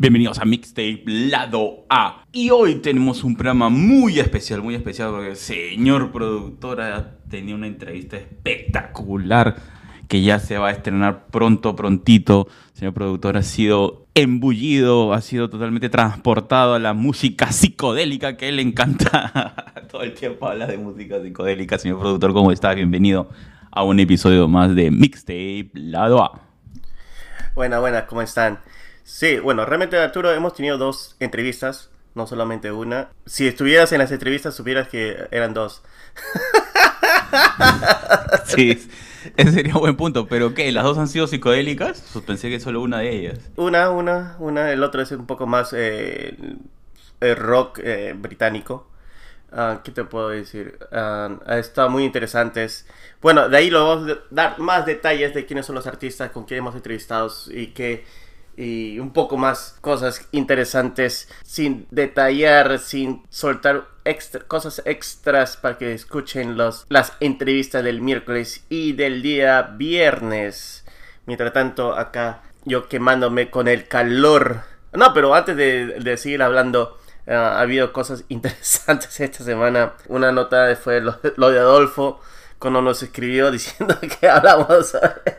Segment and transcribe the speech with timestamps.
[0.00, 2.24] Bienvenidos a Mixtape Lado A.
[2.32, 7.58] Y hoy tenemos un programa muy especial, muy especial porque el señor productor ha tenido
[7.58, 9.56] una entrevista espectacular
[10.08, 12.48] que ya se va a estrenar pronto, prontito.
[12.72, 18.48] El señor productor ha sido embullido, ha sido totalmente transportado a la música psicodélica que
[18.48, 19.74] él le encanta.
[19.90, 21.76] Todo el tiempo habla de música psicodélica.
[21.76, 22.72] Señor productor, ¿cómo está?
[22.72, 23.28] Bienvenido
[23.70, 26.40] a un episodio más de Mixtape Lado A.
[27.54, 28.60] Buenas, buenas, ¿cómo están?
[29.10, 33.08] Sí, bueno, realmente Arturo hemos tenido dos entrevistas, no solamente una.
[33.26, 35.82] Si estuvieras en las entrevistas supieras que eran dos.
[38.44, 38.88] sí,
[39.36, 40.28] ese sería un buen punto.
[40.28, 40.70] ¿Pero qué?
[40.70, 42.08] ¿Las dos han sido psicodélicas?
[42.12, 43.50] Pues pensé que solo una de ellas.
[43.56, 44.70] Una, una, una.
[44.70, 46.36] El otro es un poco más eh,
[47.36, 48.86] rock eh, británico.
[49.50, 50.78] Ah, ¿Qué te puedo decir?
[50.92, 52.86] Uh, ha estado muy interesantes.
[53.20, 56.44] Bueno, de ahí lo vamos a dar más detalles de quiénes son los artistas con
[56.44, 58.04] quién hemos entrevistado y qué
[58.60, 63.88] y un poco más cosas interesantes sin detallar, sin soltar
[64.48, 70.84] cosas extras para que escuchen los, las entrevistas del miércoles y del día viernes.
[71.26, 74.62] Mientras tanto, acá yo quemándome con el calor.
[74.92, 79.94] No, pero antes de, seguir hablando, uh, ha habido cosas interesantes esta semana.
[80.08, 82.20] Una nota fue lo, lo de Adolfo
[82.58, 84.96] cuando nos escribió diciendo que hablamos.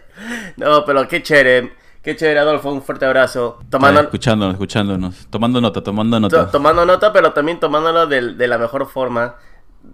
[0.58, 1.81] no, pero qué chévere.
[2.02, 3.60] Qué chévere, Adolfo, un fuerte abrazo.
[3.70, 4.02] Tomando...
[4.02, 5.28] escuchándonos, escuchándonos.
[5.30, 6.50] Tomando nota, tomando nota.
[6.50, 9.36] tomando nota, pero también tomándolo de, de, la mejor forma.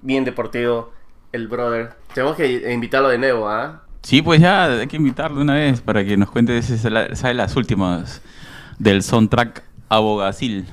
[0.02, 0.94] Bien deportivo,
[1.34, 1.94] el brother.
[2.14, 3.84] Tenemos que invitarlo de nuevo, ¿ah?
[4.04, 8.22] Sí, pues ya, hay que invitarlo una vez para que nos cuente sabe las últimas
[8.80, 10.66] del soundtrack Abogacil.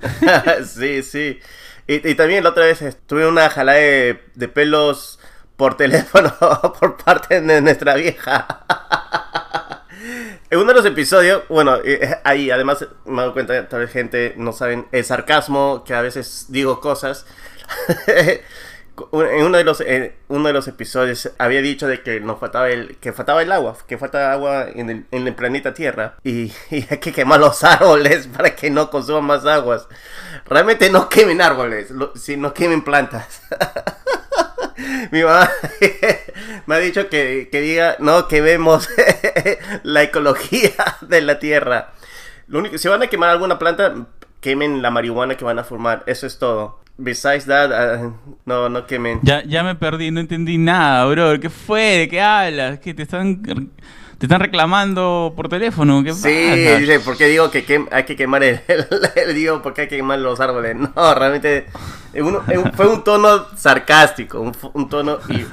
[0.66, 1.38] sí, sí.
[1.86, 5.18] Y, también la otra vez tuve una jalada de, de pelos
[5.56, 6.34] por teléfono
[6.80, 8.46] por parte de nuestra vieja.
[10.56, 14.32] En uno de los episodios, bueno, eh, ahí además me dado cuenta, tal vez gente
[14.38, 17.26] no saben el sarcasmo, que a veces digo cosas.
[19.12, 19.84] en uno de los
[20.28, 23.76] uno de los episodios había dicho de que nos faltaba el que faltaba el agua
[23.86, 27.62] que falta agua en el, en el planeta Tierra y, y, hay que quemar los
[27.62, 29.86] árboles para que no consuman más aguas
[30.46, 33.42] realmente no quemen árboles sino quemen plantas
[35.10, 35.48] Mi mamá
[36.66, 38.88] me ha dicho que, diga, no, que vemos
[39.82, 41.92] la ecología de la tierra.
[42.48, 43.94] Lo único, si van a quemar alguna planta,
[44.40, 46.04] quemen la marihuana que van a formar.
[46.06, 46.80] Eso es todo.
[46.98, 48.14] Besides that, uh,
[48.46, 49.20] no, no quemen.
[49.22, 51.38] Ya, ya me perdí, no entendí nada, bro.
[51.38, 51.98] ¿Qué fue?
[51.98, 52.78] ¿De qué hablas?
[52.78, 53.42] ¿Qué te están
[54.18, 56.02] te están reclamando por teléfono.
[56.02, 56.28] ¿Qué sí,
[56.80, 58.60] dice, ¿por qué digo que hay que quemar el,
[59.34, 60.76] digo, ¿por qué hay que quemar los árboles?
[60.76, 61.66] No, realmente
[62.74, 65.34] fue un tono sarcástico, un, tono y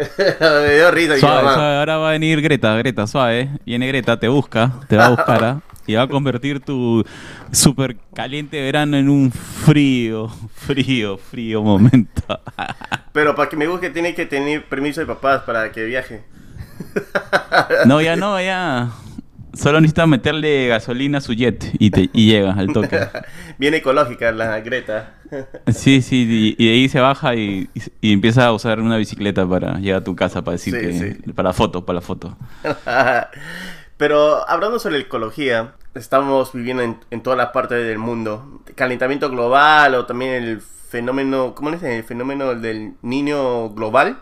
[0.18, 1.18] me dio risa.
[1.18, 3.50] Suave, suave, ahora va a venir Greta, Greta, suave.
[3.64, 5.60] Viene Greta, te busca, te va a buscar, ¿ah?
[5.86, 7.04] y va a convertir tu
[7.50, 12.40] súper caliente verano en un frío, frío, frío momento.
[13.12, 16.22] Pero para que me busque tiene que tener permiso de papás para que viaje.
[17.86, 18.90] No, ya no, ya.
[19.54, 23.00] Solo necesita meterle gasolina a su jet y, te, y llega al toque.
[23.58, 25.14] Bien ecológica la Greta.
[25.66, 27.68] Sí, sí, y, de ahí se baja y,
[28.00, 31.52] empieza a usar una bicicleta para llegar a tu casa para decir que, para la
[31.52, 32.36] foto, para la foto.
[33.96, 38.62] Pero hablando sobre ecología, estamos viviendo en, en toda la parte del mundo.
[38.76, 41.92] Calentamiento global o también el fenómeno, ¿cómo le dicen?
[41.92, 44.20] El fenómeno del niño global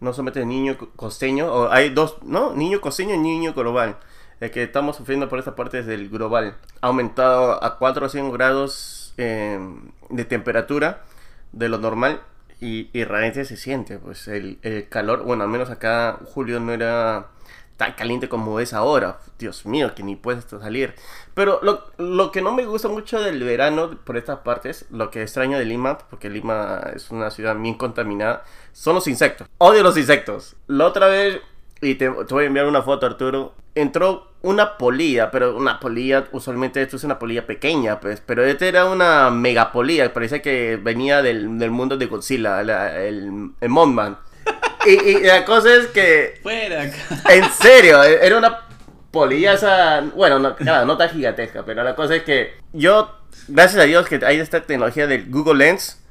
[0.00, 2.54] no solamente el niño costeño, hay dos, ¿no?
[2.54, 3.96] Niño costeño y niño global.
[4.40, 6.56] El que estamos sufriendo por esta parte es del global.
[6.80, 11.02] Ha aumentado a 4 o 5 grados em, de temperatura
[11.52, 12.20] de lo normal
[12.60, 16.72] y, y, realmente se siente, pues el, el, calor, bueno, al menos acá julio no
[16.72, 17.28] era
[17.78, 19.20] tan caliente como es ahora.
[19.38, 20.94] Dios mío, que ni puedes salir.
[21.32, 25.22] Pero lo, lo, que no me gusta mucho del verano por estas partes, lo que
[25.22, 29.48] extraño de Lima, porque Lima es una ciudad bien contaminada, son los insectos.
[29.58, 30.56] Odio los insectos.
[30.66, 31.40] La otra vez,
[31.80, 36.82] y te, voy a enviar una foto, Arturo, entró una polilla, pero una polilla, usualmente
[36.82, 41.60] esto es una polilla pequeña, pues, pero este era una megapolilla, parece que venía del,
[41.60, 44.18] del mundo de Godzilla, el, el Mothman.
[44.88, 46.38] Y, la cosa es que.
[46.42, 46.84] Fuera.
[47.30, 48.60] En serio, e, era una
[49.10, 50.00] polilla esa.
[50.14, 53.18] Bueno, no, no tan gigantesca, pero la cosa es que yo,
[53.48, 56.02] gracias a Dios que hay esta tecnología del Google Lens,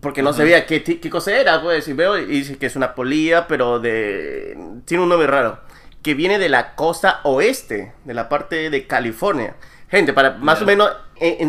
[0.00, 2.94] porque no sabía qué, qué, cosa era, pues, y veo y dice que es una
[2.94, 4.56] polilla, pero de.
[4.84, 5.60] Tiene un nombre raro.
[6.02, 9.56] Que viene de la costa oeste, de la parte de California.
[9.88, 10.90] Gente, para más o menos,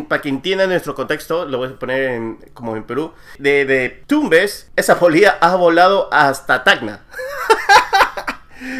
[0.07, 2.21] para que entiendan nuestro contexto, lo voy a poner
[2.53, 3.13] como en Perú.
[3.39, 7.01] De, de Tumbes, esa polilla ha volado hasta Tacna.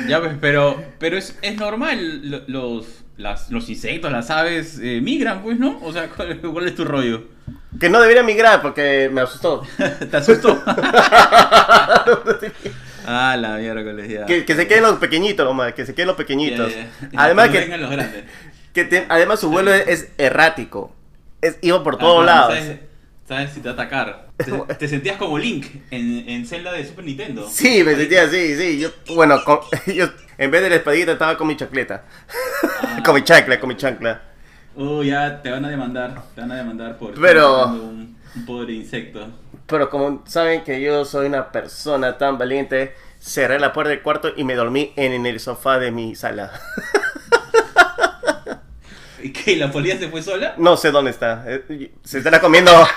[0.08, 5.44] Ya ves, pero, pero es, es normal los, las, los insectos, las aves, eh, migran,
[5.44, 5.80] pues, ¿no?
[5.84, 7.26] O sea, ¿cuál, cuál es tu rollo?
[7.80, 9.64] Que no debería migrar porque me asustó.
[10.12, 10.62] ¿Te asustó?
[13.06, 14.26] ah, la miércoles, ya.
[14.26, 16.74] Que, que se queden los pequeñitos, nomás, que se queden los pequeñitos.
[16.74, 17.10] Ya, ya.
[17.16, 18.24] Además que, los grandes.
[18.78, 20.94] Que te- además su vuelo es, es errático.
[21.42, 22.54] Es, iba por todos Ah, lados.
[22.60, 22.80] ¿sabes,
[23.28, 24.28] sabes si te atacar?
[24.38, 27.48] Te, te sentías como Link en, en Zelda de Super Nintendo.
[27.50, 28.80] Sí, me sentía así, sí.
[28.80, 30.06] Yo, bueno, con- yo
[30.38, 32.04] en vez de la espadita estaba con mi chacleta.
[32.84, 33.02] Ah.
[33.06, 34.22] con mi chancla, con mi chancla.
[34.76, 36.22] Uh, ya te van a demandar.
[36.36, 39.28] Te van a demandar por Pero- un, un pobre insecto.
[39.66, 44.32] Pero como saben que yo soy una persona tan valiente, cerré la puerta del cuarto
[44.38, 46.52] y me dormí en el sofá de mi sala.
[49.24, 49.56] ¿Y qué?
[49.56, 50.54] ¿La polilla se fue sola?
[50.58, 51.44] No sé dónde está.
[51.48, 52.72] Eh, Se estará comiendo.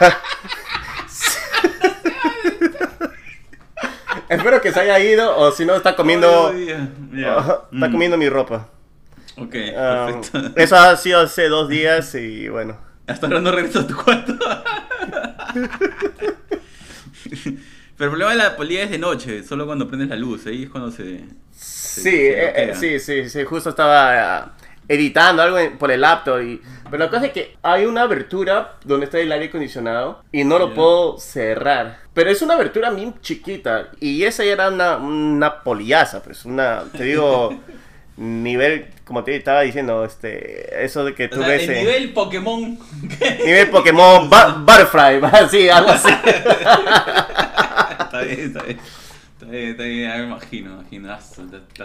[4.28, 6.46] Espero que se haya ido o si no está comiendo.
[6.49, 6.52] Oh.
[6.52, 8.69] Está Mm, comiendo mi ropa.
[9.37, 10.52] Ok, Ah, perfecto.
[10.61, 12.76] eso ha sido hace dos días y bueno.
[13.06, 14.34] Hasta ahora no regreso a tu cuarto.
[17.96, 20.62] Pero el problema de la polilla es de noche, solo cuando prendes la luz, ahí
[20.64, 21.20] es cuando se...
[21.52, 24.52] Sí, se eh, eh, sí, sí, sí, justo estaba
[24.90, 26.60] editando algo en- por el laptop y...
[26.90, 30.58] Pero la cosa es que hay una abertura donde está el aire acondicionado y no
[30.58, 30.75] lo Ya.
[30.75, 31.98] puedo cerrar.
[32.12, 36.82] Pero es una abertura bien chiquita y esa ya era una, una polillaza, pues una,
[36.96, 37.54] te digo,
[38.16, 41.62] nivel, como te estaba diciendo, este, eso de que O tú sea, ves...
[41.62, 42.78] el eh, nivel Pokémon...
[43.44, 44.28] nivel Pokémon
[44.66, 45.20] Butterfly,
[45.50, 46.08] sí, algo así.
[48.00, 48.81] está bien, está bien.
[49.40, 51.12] Está bien, está bien, me imagino, imagino.
[51.12, 51.38] Has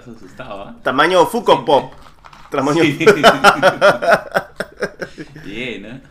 [0.08, 0.76] asustado, ¿ah?
[0.84, 1.94] Tamaño Funko Pop.
[2.50, 2.84] Tamaño...
[2.84, 2.98] Sí.
[5.44, 6.02] bien, ¿eh?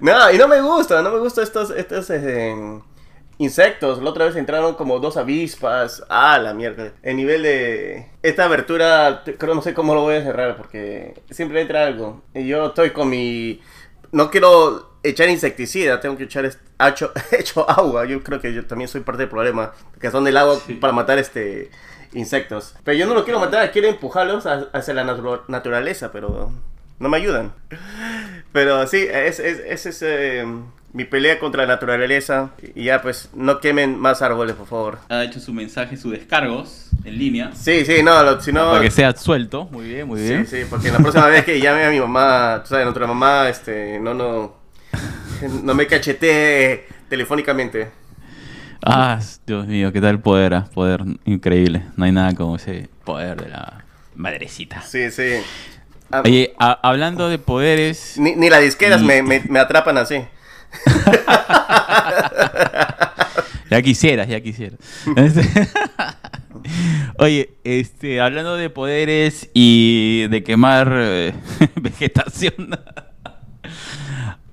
[0.00, 2.54] No, y no me gusta, no me gustan estos, estos eh,
[3.38, 4.02] insectos.
[4.02, 6.04] La otra vez entraron como dos avispas.
[6.08, 6.92] Ah, la mierda.
[7.02, 8.10] El nivel de...
[8.22, 12.22] Esta abertura, creo no sé cómo lo voy a cerrar porque siempre entra algo.
[12.34, 13.60] Y yo estoy con mi...
[14.12, 18.04] No quiero echar insecticida, tengo que echar hecho, hecho agua.
[18.04, 19.72] Yo creo que yo también soy parte del problema.
[20.00, 20.74] Que son del agua Sí.
[20.74, 21.70] para matar este
[22.12, 22.74] insectos.
[22.84, 26.50] Pero yo no lo quiero matar, quiero empujarlos a- hacia la natu- naturaleza, pero
[26.98, 27.52] no me ayudan.
[28.52, 30.44] Pero sí, es, es, es, es, eh,
[30.94, 32.50] mi pelea contra la naturaleza.
[32.74, 34.98] Y ya, pues, no quemen más árboles, por favor.
[35.10, 37.52] Ha hecho su mensaje, sus descargos en línea.
[37.54, 38.70] Sí, sí, no, lo- si no...
[38.70, 39.66] Para que sea suelto.
[39.66, 40.46] Muy bien, muy Sí, bien.
[40.46, 44.00] sí, porque la próxima vez que llame a mi mamá, tú sabes, nuestra mamá, este,
[44.00, 44.54] no, no,
[45.62, 47.90] no me cachetee telefónicamente.
[48.82, 51.82] Ah, Dios mío, qué tal poder, ah, poder increíble.
[51.96, 53.84] No hay nada como ese poder de la
[54.14, 54.82] madrecita.
[54.82, 55.32] Sí, sí.
[56.10, 59.98] Ah, Oye, a- hablando de poderes, ni, ni las disqueras y- me, me, me atrapan
[59.98, 60.16] así.
[63.70, 64.78] ya quisieras, ya quisieras.
[65.16, 65.46] Este-
[67.18, 71.34] Oye, este, hablando de poderes y de quemar eh,
[71.76, 72.78] vegetación.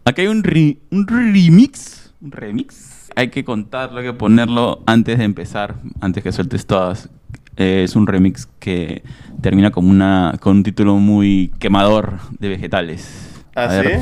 [0.03, 2.11] Acá hay un, re- un remix.
[2.21, 2.94] Un remix.
[3.15, 7.09] Hay que contarlo, hay que ponerlo antes de empezar, antes que sueltes todas.
[7.57, 9.03] Eh, es un remix que
[9.41, 13.29] termina como una, con un título muy quemador de vegetales.
[13.55, 14.01] ¿Ah, A ver,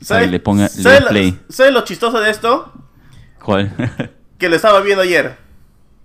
[0.00, 0.14] sí?
[0.18, 1.38] que le ponga le ¿sabes dé lo- play.
[1.48, 2.72] ¿Sabes lo chistoso de esto?
[3.44, 3.72] ¿Cuál?
[4.38, 5.36] Que lo estaba viendo ayer.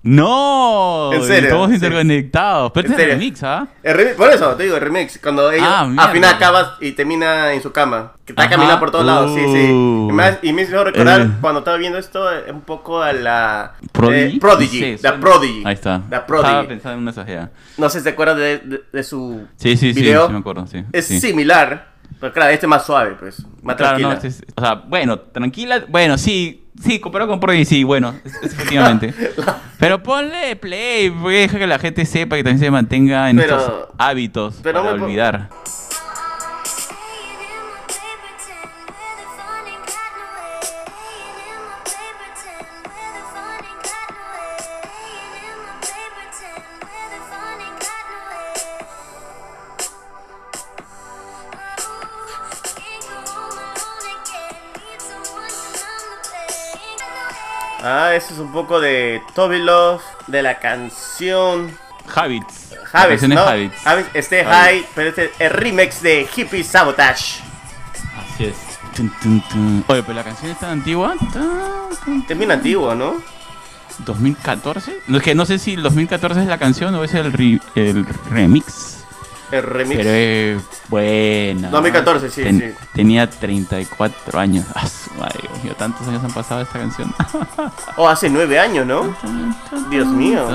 [0.08, 1.12] ¡No!
[1.14, 1.50] ¿En serio?
[1.50, 1.76] Todos Sí.
[1.76, 2.72] interconectados.
[2.74, 3.20] Pero ¿En este es serio?
[3.20, 3.68] remix, ¿ah?
[3.82, 5.20] El remix- por eso te digo, el remix.
[5.22, 8.14] Cuando ella Ah, al final acaba y termina en su cama.
[8.24, 8.52] Que está Ajá.
[8.52, 9.72] caminando por todos lados, sí, sí.
[9.72, 10.08] Uh.
[10.10, 11.30] Y me, y me hizo recordar Eh.
[11.42, 13.74] cuando estaba viendo esto eh, un poco a la.
[13.92, 14.38] Prodigy.
[14.38, 14.80] eh, Prodigy.
[14.80, 15.64] Sí, la Prodigy.
[15.66, 15.90] Ahí está.
[16.10, 16.68] La Estaba Prodigy.
[16.68, 17.50] pensando en una sajea.
[17.78, 20.28] No sé si te acuerdas de, de- de su Sí, sí, sí, video.
[20.28, 20.84] sí, me acuerdo, sí.
[20.92, 21.20] Es sí.
[21.20, 23.44] similar, pero claro, este es más suave, pues.
[23.64, 24.14] Más Claro, no, tranquila.
[24.14, 29.14] este es- o sea, bueno, tranquila, bueno, sí, sí, comparado con Prodigy, sí, bueno, efectivamente.
[29.80, 33.58] Pero ponle play, porque deja que la gente sepa que también se mantenga en Pero-
[33.60, 35.50] estos hábitos pero para olvidar.
[58.16, 61.78] Es un poco de Toby Love, de la canción
[62.14, 62.74] Habits.
[62.94, 63.40] Habits, ¿no?
[63.42, 63.86] Habits.
[63.88, 64.56] Habits, este Habits.
[64.56, 67.42] high, pero este es el remix de Hippie Sabotage.
[68.34, 68.56] Así es.
[68.96, 69.86] Tun, tun, tun.
[69.88, 71.16] Oye, pero la canción es tan antigua.
[72.30, 73.16] Es bien antiguo, ¿no?
[74.00, 75.00] 2014.
[75.08, 77.60] No, es que no sé si el 2014 es la canción o es el, re-
[77.76, 79.05] el remix.
[79.52, 79.98] El remix.
[79.98, 81.70] Pero es buena.
[81.70, 82.74] 2014, sí, sí.
[82.94, 84.66] Tenía 34 años.
[84.76, 84.88] Ah,
[85.20, 87.14] madre, Dios mío, tantos años han pasado esta canción.
[87.98, 89.16] Oh, hace nueve años, ¿no?
[89.90, 90.46] Dios mío.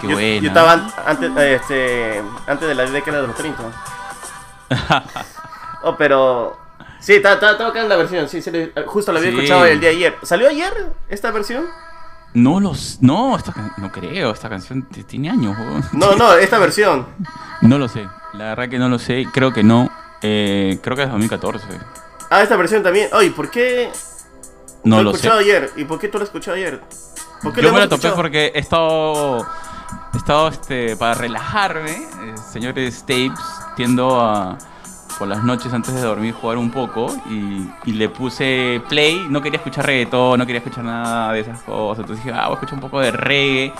[0.00, 0.40] Qué yo, buena.
[0.40, 3.62] yo estaba an- antes, este, antes de la década de los 30.
[5.82, 6.58] oh, pero...
[7.00, 8.42] Sí, está, está, está bacán la versión, sí,
[8.86, 9.36] justo la había Sí.
[9.36, 10.16] escuchado el día de ayer.
[10.22, 11.66] ¿Salió ayer esta versión?
[12.34, 12.98] No los.
[13.00, 14.30] No, esta can- no creo.
[14.30, 15.56] Esta canción tiene años.
[15.92, 17.06] No, no, esta versión.
[17.62, 18.06] No lo sé.
[18.34, 19.26] La verdad que no lo sé.
[19.32, 19.90] Creo que no.
[20.22, 21.66] Eh, creo que es 2014.
[22.30, 23.08] Ah, esta versión también.
[23.12, 23.90] Oye, ¿por qué
[24.84, 25.16] No he lo sé.
[25.16, 25.70] escuchado ayer?
[25.76, 26.80] ¿Y por qué tú la has escuchado ayer?
[27.42, 29.44] ¿Por qué Yo me la topé porque he estado.
[30.12, 33.32] He estado este, para relajarme, eh, señores tapes,
[33.76, 34.56] tiendo a
[35.20, 39.42] por las noches antes de dormir jugar un poco y, y le puse play, no
[39.42, 42.54] quería escuchar reggaetón, no quería escuchar nada de esas cosas, entonces dije, ah, voy a
[42.54, 43.72] escuchar un poco de reggae.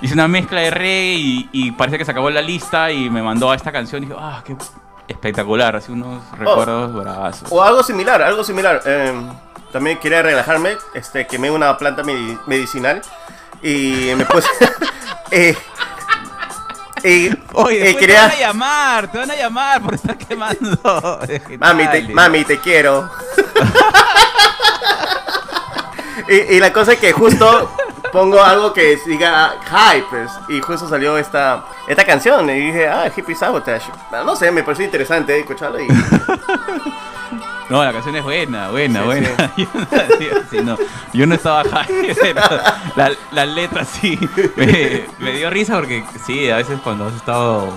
[0.00, 3.22] Hice una mezcla de reggae y, y parece que se acabó la lista y me
[3.22, 4.56] mandó a esta canción y dije, ah, qué
[5.06, 7.48] espectacular, así unos recuerdos bravazos.
[7.52, 8.82] O algo similar, algo similar.
[8.84, 9.12] Eh,
[9.70, 13.00] también quería relajarme, este, quemé una planta medi- medicinal
[13.62, 14.48] y me puse...
[15.30, 15.56] eh,
[17.04, 18.16] y, Oye, eh, quería...
[18.16, 20.78] te van a llamar, te van a llamar por estar quemando.
[21.58, 23.10] Mami te, mami, te quiero.
[26.28, 27.70] y, y la cosa es que justo
[28.12, 32.48] pongo algo que diga hype, pues, y justo salió esta, esta canción.
[32.50, 33.90] Y dije, ah, Hippie Sabotage.
[34.12, 35.80] No sé, me pareció interesante escucharlo.
[35.80, 35.88] Y,
[37.70, 39.28] No, la canción es buena, buena, Sí, buena.
[39.56, 39.86] Yo, no,
[40.18, 40.76] sí, sí, no.
[41.12, 42.40] Yo no estaba high, pero
[42.96, 44.18] la, la letra sí
[44.56, 47.72] me, me dio risa porque sí, a veces cuando has estado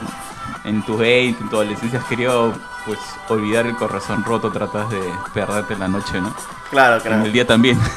[0.63, 2.54] en tu 20, en tu adolescencia has querido
[2.86, 3.00] pues
[3.30, 5.00] olvidar el corazón roto, tratas de
[5.34, 6.36] perderte en la noche, ¿no?
[6.70, 7.24] claro, En claro.
[7.25, 7.80] el día también.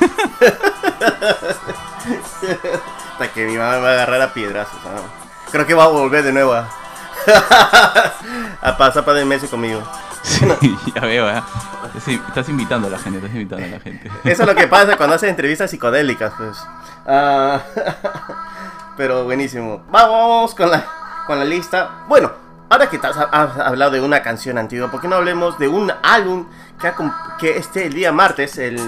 [3.12, 4.78] Hasta que mi mamá me va a agarrar a piedrazos.
[4.84, 4.90] ¿no?
[5.50, 6.68] Creo que va a volver de nuevo a,
[7.32, 9.82] a pasar para de meses conmigo.
[10.22, 10.46] Sí,
[10.94, 11.42] ya veo, ¿eh?
[12.04, 14.10] Sí, estás invitando a la gente, estás invitando a la gente.
[14.24, 16.56] Eso es lo que pasa cuando haces entrevistas psicodélicas, pues.
[17.06, 17.60] Ah,
[18.96, 19.84] pero buenísimo.
[19.90, 20.84] Vamos, con la,
[21.26, 22.04] con la lista.
[22.08, 22.30] Bueno,
[22.68, 25.92] ahora que has, has hablado de una canción antigua, ¿por qué no hablemos de un
[26.02, 26.46] álbum
[26.80, 26.94] que, ha
[27.38, 28.78] que este el día martes, el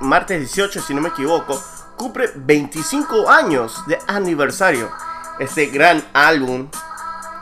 [0.00, 1.60] martes 18, si no me equivoco,
[1.96, 4.90] cumple 25 años de aniversario?
[5.38, 6.68] Este gran álbum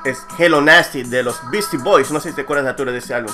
[0.05, 2.11] es Hello Nasty de los Beastie Boys.
[2.11, 3.33] No sé si te acuerdas, Arturo, de ese álbum.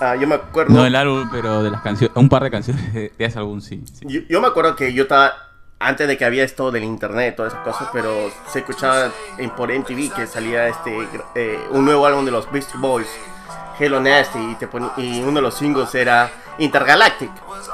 [0.00, 0.74] Ah, yo me acuerdo.
[0.74, 3.60] No el álbum, pero de las canciones, un par de canciones de, de ese álbum
[3.60, 3.82] sí.
[3.92, 4.04] sí.
[4.08, 5.32] Yo, yo me acuerdo que yo estaba
[5.78, 9.70] antes de que había esto del internet, todas esas cosas, pero se escuchaba en, por
[9.70, 13.06] MTV que salía este eh, un nuevo álbum de los Beastie Boys,
[13.78, 17.30] Hello Nasty, y, te pon- y uno de los singles era Intergalactic,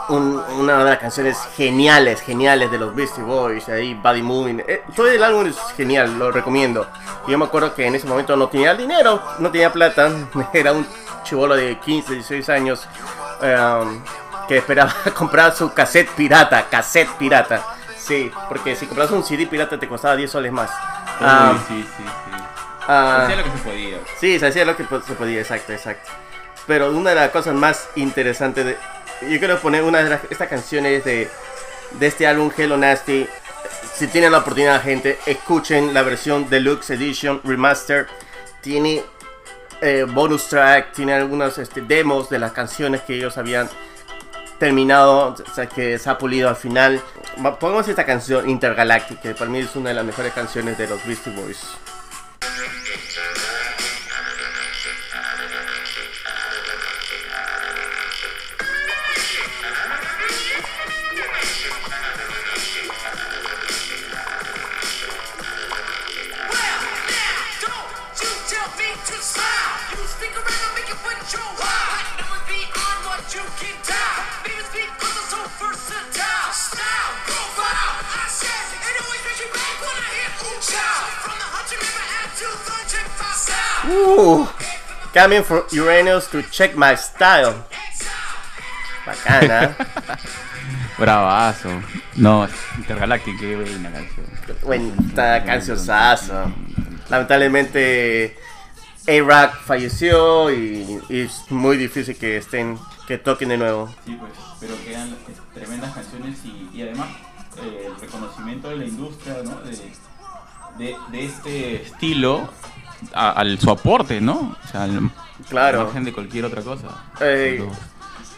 [0.08, 4.82] un- una de las canciones geniales, geniales de los Beastie Boys, ahí Buddy Moving, eh,
[4.96, 6.86] todo el álbum es genial, lo recomiendo.
[7.26, 10.10] Y yo me acuerdo que en ese momento no tenía dinero, no tenía plata,
[10.52, 10.86] era un
[11.24, 12.88] chivolo de 15, 16 años.
[13.42, 14.02] um,
[14.48, 17.62] que esperaba comprar su cassette pirata, cassette pirata.
[17.96, 20.70] Sí, porque si comprabas un CD pirata te costaba 10 soles más.
[21.20, 22.42] Uy, sí, sí, sí.
[22.88, 23.98] ah, Hacía lo que se podía.
[24.18, 26.10] sí, se hacía lo que se podía, exacto, exacto.
[26.66, 28.76] Pero una de las cosas más interesantes.
[29.22, 31.28] Yo quiero poner una de estas canciones de,
[31.98, 33.26] de este álbum Hello Nasty.
[33.94, 38.06] Si tienen la oportunidad, gente, escuchen la versión Deluxe Edition Remaster.
[38.60, 39.02] Tiene
[39.80, 43.68] eh, bonus track, tiene algunos este, demos de las canciones que ellos habían
[44.58, 47.00] terminado, o sea, que se ha pulido al final.
[47.58, 51.04] Pongamos esta canción Intergalactic, que para mí es una de las mejores canciones de los
[51.04, 51.58] Beastie Boys.
[85.22, 87.54] Coming from Uranus to check my style.
[89.06, 89.76] Bacana.
[90.98, 91.80] Bravazo.
[92.16, 94.26] No, Intergalactic, qué buena canción.
[94.64, 96.52] Buena cancionzazo.
[97.08, 98.36] Lamentablemente,
[99.06, 102.76] A-Rock falleció y, y es muy difícil que estén,
[103.06, 103.94] que toquen de nuevo.
[104.04, 105.16] Sí, pues, pero quedan
[105.54, 107.08] tremendas canciones y, y además
[107.62, 109.60] eh, el reconocimiento de la industria, ¿no?
[109.60, 109.76] De,
[110.78, 112.50] de, de este estilo
[113.14, 114.56] a- al su aporte, ¿no?
[114.64, 115.10] O sea, al,
[115.48, 115.80] Claro.
[115.80, 116.88] al margen de cualquier otra cosa.
[117.20, 117.58] Ey.
[117.58, 117.76] Los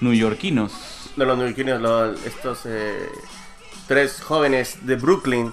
[0.00, 0.72] neoyorquinos.
[1.16, 3.08] De los neoyorquinos, los- estos eh,
[3.86, 5.52] tres jóvenes de Brooklyn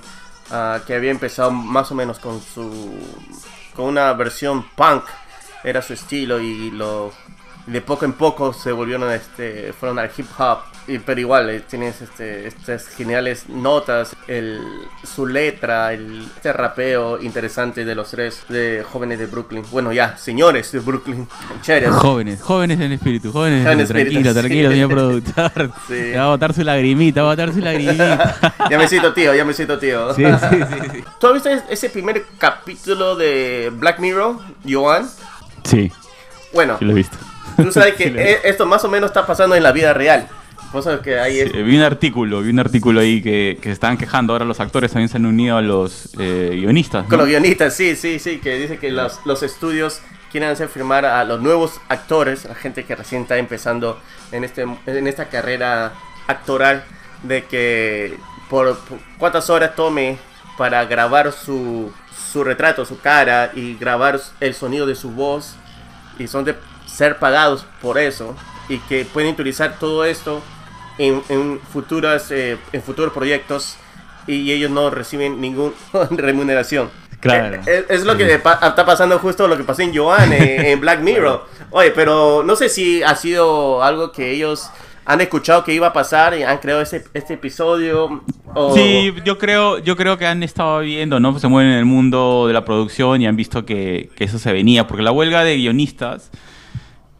[0.51, 2.94] ah, que había empezado más o menos con su
[3.75, 5.03] con una versión punk
[5.63, 7.13] era su estilo y lo
[7.68, 11.60] de poco en poco se volvieron este fueron al hip hop y, pero igual eh,
[11.70, 14.60] tienes este estas geniales notas el
[15.03, 20.18] su letra el este rapeo interesante de los tres de jóvenes de Brooklyn bueno ya
[20.18, 21.27] señores de Brooklyn
[21.62, 24.30] chéveres Jóvenes, jóvenes en espíritu, jóvenes, Jóvenes en espíritu.
[24.30, 24.39] espíritu, Tranquilo, sí.
[24.39, 25.72] tranquilo, señor productor.
[25.88, 26.12] Sí.
[26.15, 28.56] Va a botar su lagrimita, va a botar su lagrimita.
[28.70, 31.03] ya me siento tío ya me siento tío Sí, sí, sí, sí.
[31.20, 34.38] ¿Tú has visto ese primer capítulo de Black Mirror,
[34.68, 35.08] Joan?
[35.63, 35.91] Sí,
[36.53, 37.18] Bueno, sí lo he visto.
[37.63, 40.27] Tú sabes que Sí, e- esto más o menos está pasando en la vida real.
[40.74, 43.98] Eso que hay Sí, vi un artículo, vi un artículo ahí que, que se estaban
[43.98, 44.34] quejando.
[44.34, 47.03] Ahora los actores también se han unido a los eh, guionistas.
[47.03, 47.10] ¿no?
[47.10, 50.00] con los guionistas, sí, sí, sí, que dice que los, los estudios
[50.32, 54.00] quieren hacer firmar a los nuevos actores, a gente que recién está empezando
[54.32, 55.91] en, este, en esta carrera
[56.27, 56.86] actoral,
[57.24, 58.18] de que
[58.50, 60.18] por, por cuántas horas tome
[60.58, 61.91] para grabar su,
[62.32, 65.56] su retrato, su cara y grabar el sonido de su voz
[66.18, 66.56] y son de
[66.91, 68.36] ser pagados por eso
[68.69, 70.41] y que pueden utilizar todo esto
[70.98, 73.77] en, en futuras eh, en futuros proyectos
[74.27, 75.74] y ellos no reciben ninguna
[76.12, 76.89] remuneración.
[77.19, 77.55] Claro.
[77.67, 80.65] Eh, Es, es lo que pa- está pasando justo lo que pasó en Joan en,
[80.65, 81.45] en Black Mirror.
[81.71, 84.69] Oye, pero no sé si ha sido algo que ellos
[85.05, 88.24] han escuchado que iba a pasar y han creado este, este episodio.
[88.53, 88.75] O...
[88.75, 91.38] Sí, yo creo, yo creo que han estado viendo, ¿no?
[91.39, 94.51] Se mueven en el mundo de la producción y han visto que, que eso se
[94.53, 94.88] venía.
[94.88, 96.29] Porque la huelga de guionistas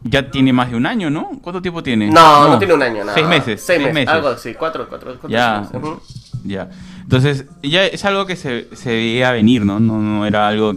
[0.04, 1.30] ya tiene más de un año, ¿no?
[1.42, 2.08] ¿Cuánto tiempo tiene?
[2.10, 3.14] No, no, tiene un año, nada.
[3.14, 3.62] Seis meses.
[3.64, 5.98] Seis, meses, algo así, cuatro, cuatro, cuatro Ya, meses.
[6.44, 6.70] Ya.
[7.02, 9.80] Entonces, ya es algo que se, se veía venir, ¿no?
[9.80, 9.98] ¿no?
[9.98, 10.74] No era algo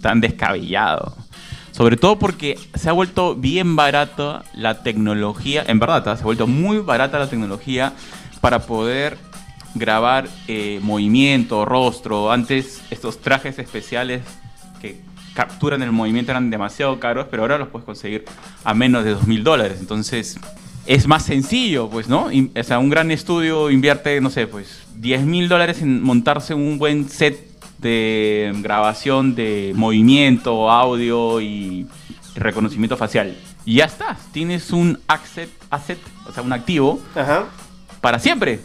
[0.00, 1.16] tan descabellado.
[1.72, 6.16] Sobre todo porque se ha vuelto bien barata la tecnología, en verdad, ¿ah?
[6.16, 7.94] se ha vuelto muy barata la tecnología
[8.42, 9.16] para poder
[9.74, 12.30] grabar eh, movimiento, rostro.
[12.30, 14.22] Antes estos trajes especiales
[14.82, 15.00] que
[15.34, 18.24] capturan el movimiento eran demasiado caros, pero ahora los puedes conseguir
[18.64, 19.78] a menos de dos mil dólares.
[19.80, 20.38] Entonces
[20.86, 22.28] es más sencillo, pues, ¿no?
[22.56, 26.78] O sea, un gran estudio invierte, no sé, pues 10 mil dólares en montarse un
[26.78, 27.38] buen set
[27.78, 31.86] de grabación de movimiento, audio y
[32.34, 33.36] reconocimiento facial.
[33.64, 37.46] Y ya está, tienes un asset, asset o sea, un activo Ajá.
[38.00, 38.60] para siempre.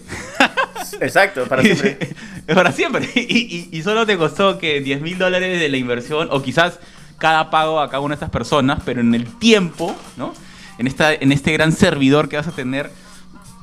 [1.02, 1.98] Exacto, para siempre.
[2.56, 3.10] para siempre.
[3.16, 6.80] Y, solo te costó que 10 mil dólares de la inversión, o quizás
[7.18, 10.34] cada pago a cada una de estas personas, pero en el tiempo, ¿no?
[10.78, 12.92] En, esta, en este gran servidor que vas a tener,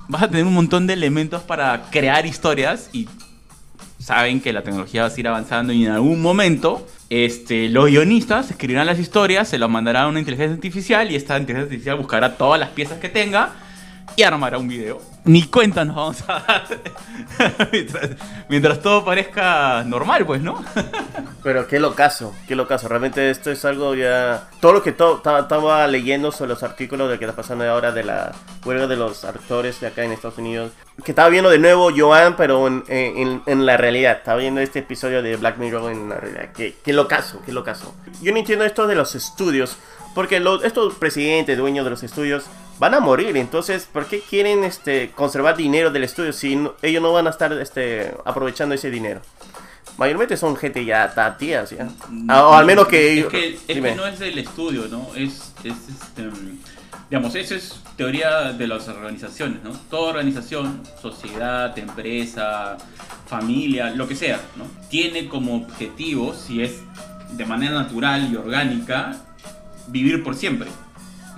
[0.09, 3.09] vas a tener un montón de elementos para crear historias y
[3.99, 8.51] saben que la tecnología va a seguir avanzando y en algún momento este, los guionistas
[8.51, 12.37] escribirán las historias, se las mandará a una inteligencia artificial y esta inteligencia artificial buscará
[12.37, 13.53] todas las piezas que tenga
[14.17, 15.14] y armará un video.
[15.27, 16.65] Ni cuenta nos vamos a dar
[18.49, 20.63] mientras, todo parezca normal, pues, ¿no?
[21.43, 22.89] Pero qué locazo, qué locazo.
[22.89, 24.49] Realmente esto es algo ya...
[24.61, 27.93] Todo lo que to- ta- estaba leyendo sobre los artículos de que está pasando ahora
[27.93, 28.33] de la
[28.65, 30.73] huelga de los actores de acá en Estados Unidos.
[31.05, 32.85] Que estaba viendo de nuevo Joan, pero en,
[33.47, 34.19] en- la realidad.
[34.19, 36.49] Estaba viendo este episodio de Black Mirror en la realidad.
[36.55, 37.95] Qué, qué locazo, qué locazo.
[38.23, 39.77] Yo no entiendo esto de los estudios.
[40.15, 42.45] Porque estos presidentes, dueños de los estudios,
[42.79, 43.37] van a morir.
[43.37, 47.31] Entonces, ¿por qué quieren este, conservar dinero del estudio si no- ellos no van a
[47.31, 49.21] estar este, aprovechando ese dinero?
[49.97, 51.89] Mayormente son gente ya tatías, ¿ya?
[52.29, 53.21] Ah, o al menos que...
[53.21, 55.09] Es que, es que no es del estudio, ¿no?
[55.15, 56.59] Es, es este, mm,
[57.11, 59.71] digamos, eso es teoría de las organizaciones, ¿no?
[59.89, 62.77] Toda organización, sociedad, empresa,
[63.29, 64.65] familia, lo que sea, ¿no?
[64.91, 66.81] Tiene como objetivo, si es
[67.31, 69.17] de manera natural y orgánica,
[69.87, 70.69] vivir por siempre.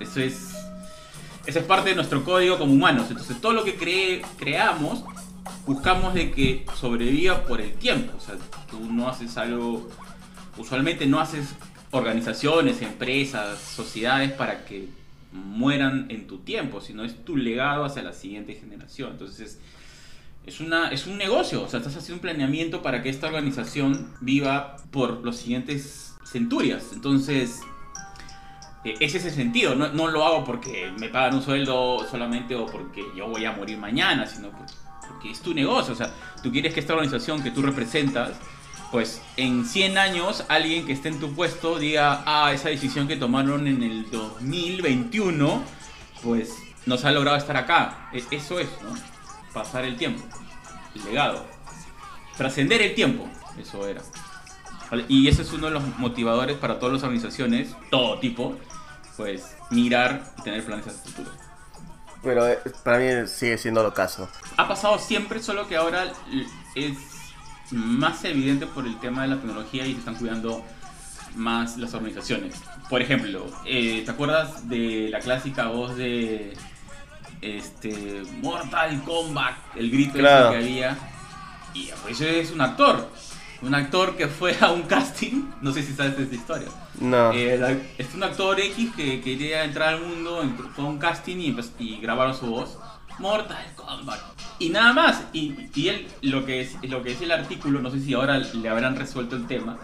[0.00, 0.55] Eso es,
[1.46, 3.06] eso es parte de nuestro código como humanos.
[3.08, 5.04] Entonces, todo lo que cree, creamos,
[5.66, 8.14] buscamos de que sobreviva por el tiempo.
[8.16, 8.36] O sea,
[8.70, 9.88] tú no haces algo,
[10.58, 11.54] usualmente no haces
[11.92, 14.88] organizaciones, empresas, sociedades para que
[15.32, 19.12] mueran en tu tiempo, sino es tu legado hacia la siguiente generación.
[19.12, 19.60] Entonces,
[20.46, 24.12] es, una, es un negocio, o sea, estás haciendo un planeamiento para que esta organización
[24.20, 26.90] viva por los siguientes centurias.
[26.92, 27.60] Entonces,
[29.00, 32.66] ese es el sentido, no, no lo hago porque me pagan un sueldo solamente o
[32.66, 34.66] porque yo voy a morir mañana, sino por-
[35.08, 38.32] porque es tu negocio, o sea, tú quieres que esta organización que tú representas,
[38.92, 43.16] pues en 100 años alguien que esté en tu puesto diga, ah, esa decisión que
[43.16, 45.62] tomaron en el 2021,
[46.22, 46.54] pues
[46.86, 48.08] nos ha logrado estar acá.
[48.12, 48.94] E- Eso es, ¿no?
[49.52, 50.22] Pasar el tiempo,
[50.94, 51.44] el legado,
[52.36, 53.26] trascender el tiempo,
[53.58, 54.02] eso era.
[55.08, 58.56] Y ese es uno de los motivadores para todas las organizaciones, todo tipo,
[59.16, 61.30] pues mirar y tener planes hacia el futuro.
[62.22, 64.28] Pero eh, para mí sigue siendo lo caso.
[64.56, 66.12] Ha pasado siempre, solo que ahora
[66.74, 66.96] es
[67.70, 70.64] más evidente por el tema de la tecnología y se están cuidando
[71.34, 72.54] más las organizaciones.
[72.88, 76.56] Por ejemplo, eh, ¿te acuerdas de la clásica voz de
[77.42, 79.54] este Mortal Kombat?
[79.76, 80.50] El grito Claro.
[80.50, 80.96] que había.
[81.74, 83.10] Y pues es un actor.
[83.62, 85.50] Un actor que fue a un casting.
[85.60, 86.68] No sé si sabes esta historia.
[87.00, 87.32] No.
[87.32, 90.42] Eh, es un actor X que quería entrar al mundo,
[90.78, 92.78] un casting y, grabaron su voz.
[93.18, 94.20] Mortal Kombat.
[94.58, 95.22] Y nada más.
[95.32, 98.38] Y, y él, lo que, es, lo que decía el artículo, no sé si ahora
[98.38, 99.78] le habrán resuelto el tema,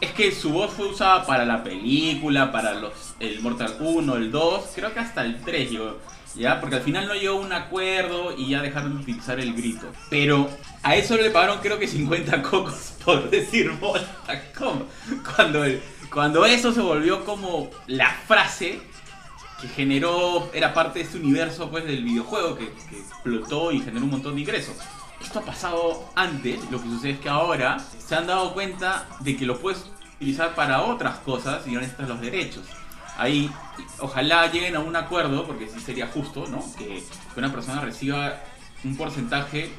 [0.00, 4.30] es que su voz fue usada para la película, para los, el Mortal 1, el
[4.30, 5.98] 2, creo que hasta el 3 llegó.
[6.36, 6.60] ¿Ya?
[6.60, 9.86] Porque al final no llegó un acuerdo y ya dejaron de utilizar el grito.
[10.10, 10.50] Pero
[10.82, 14.88] a eso le pagaron creo que 50 cocos por decir Mortal Kombat.
[15.36, 15.80] Cuando, el-
[16.14, 18.80] cuando eso se volvió como la frase
[19.60, 24.12] que generó, era parte de este universo pues del videojuego que, explotó y generó un
[24.12, 24.76] montón de ingresos.
[25.20, 29.36] Esto ha pasado antes, lo que sucede es que ahora se han dado cuenta de
[29.36, 32.62] que lo puedes utilizar para otras cosas y no necesitas los derechos.
[33.16, 33.50] Ahí,
[33.98, 36.64] ojalá lleguen a un acuerdo, porque sí sería justo, ¿no?
[36.76, 38.40] Que, que una persona reciba
[38.84, 39.70] un porcentaje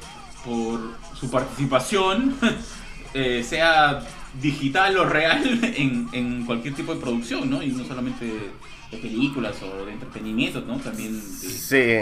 [0.44, 0.80] por
[1.18, 2.36] su participación,
[3.14, 4.02] eh, sea
[4.42, 5.44] digital o real,
[5.78, 7.62] en, en cualquier tipo de producción, ¿no?
[7.64, 10.78] Y no solamente de, películas o de entretenimiento, ¿no?
[10.80, 11.98] También de, Sí.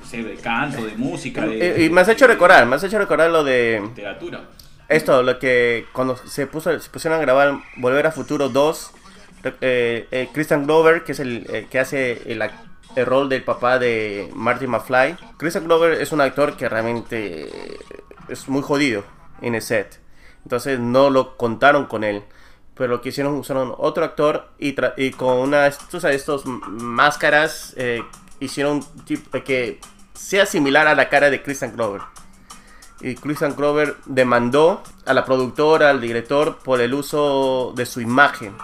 [0.00, 2.84] no sé, de canto, de música, Y, de, y me has hecho recordar, me has
[2.84, 4.48] hecho recordar lo de literatura.
[4.88, 8.92] esto, lo que cuando se puso se pusieron a grabar Volver a Futuro 2,
[9.60, 12.42] eh, eh, Christian Glover, que es el eh, que hace el,
[12.96, 15.16] el rol del papá de Marty McFly.
[15.36, 17.50] Christian Glover es un actor que realmente
[18.28, 19.04] es muy jodido
[19.42, 20.00] en el set.
[20.46, 22.22] Entonces no lo contaron con él.
[22.76, 27.74] Pero lo que hicieron, usaron otro actor y, y con unas, tú sabes, estos máscaras,
[27.76, 28.04] eh,
[28.38, 29.80] hicieron tipo que
[30.14, 32.02] sea similar a la cara de Christian Glover.
[33.00, 38.54] Y Christian Glover demandó a la productora, al director, por el uso de su imagen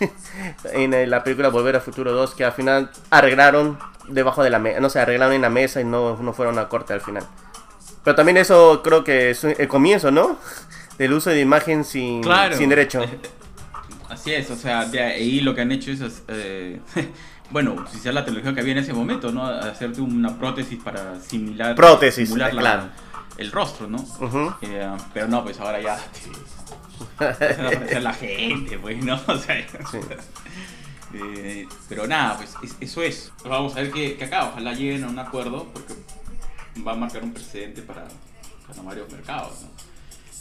[0.72, 4.58] en eh, la película Volver a Futuro 2, que al final arreglaron debajo de la
[4.58, 7.26] mesa, no sé, arreglaron en la mesa y no, no fueron a corte al final.
[8.02, 10.38] Pero también eso creo que es el comienzo, ¿no?
[10.98, 12.22] Del uso de imagen sin,
[12.56, 13.02] sin derecho.
[14.08, 16.80] Así es, o sea, de ahí lo que han hecho es, eh,
[17.50, 19.44] bueno, utilizar la tecnología que había en ese momento, ¿no?
[19.46, 22.82] Hacerte una prótesis para similar, Prótesis, simular la- claro.
[23.36, 23.98] el rostro, ¿no?
[24.62, 25.98] Eh, pero no, pues ahora ya
[27.88, 29.20] te, la gente, pues, ¿no?
[29.26, 29.56] O sea,
[31.14, 33.32] eh, pero nada, pues es- eso es.
[33.44, 35.94] Vamos a ver que, que acá, ojalá lleguen a un acuerdo, porque
[36.86, 38.06] va a marcar un precedente para,
[38.66, 39.68] para varios mercados, ¿no?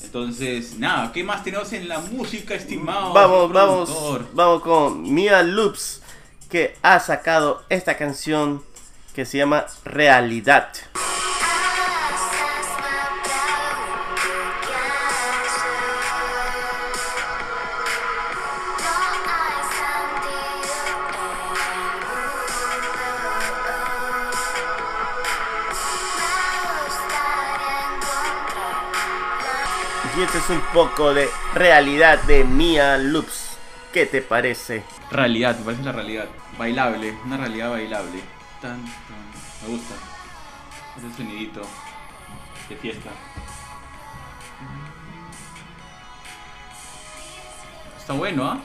[0.03, 3.13] Entonces, nada, ¿qué más tenemos en la música, estimado?
[3.13, 6.01] Vamos, vamos, vamos con Mia Loops,
[6.49, 8.63] que ha sacado esta canción
[9.13, 10.69] que se llama Realidad.
[30.17, 33.57] Y este es un poco de realidad de Mia Loops.
[33.93, 34.83] ¿Qué te parece?
[35.11, 36.25] Realidad, me parece la realidad.
[36.57, 38.19] Bailable, una realidad bailable.
[38.61, 39.63] Tan, tan.
[39.63, 39.93] Me gusta.
[40.97, 41.61] Ese sonidito
[42.69, 43.09] de fiesta.
[47.99, 48.59] Está bueno, ¿ah?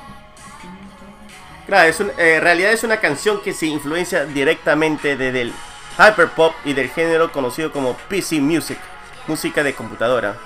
[1.66, 5.52] Claro, es un- eh, en realidad es una canción que se influencia directamente desde el
[5.98, 8.78] hyperpop y del género conocido como PC Music,
[9.26, 10.36] música de computadora.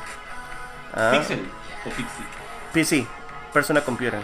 [0.97, 1.47] Ah, Pixel
[1.85, 2.25] o Pixie.
[2.73, 3.07] PC,
[3.53, 4.21] Personal Computer.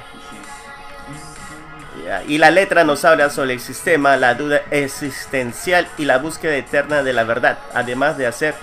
[2.26, 7.02] Y la letra nos habla sobre el sistema, la duda existencial y la búsqueda eterna
[7.02, 8.54] de la verdad, además de hacer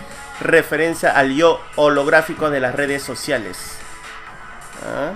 [0.41, 3.77] referencia al yo holográfico de las redes sociales.
[4.85, 5.11] Ah,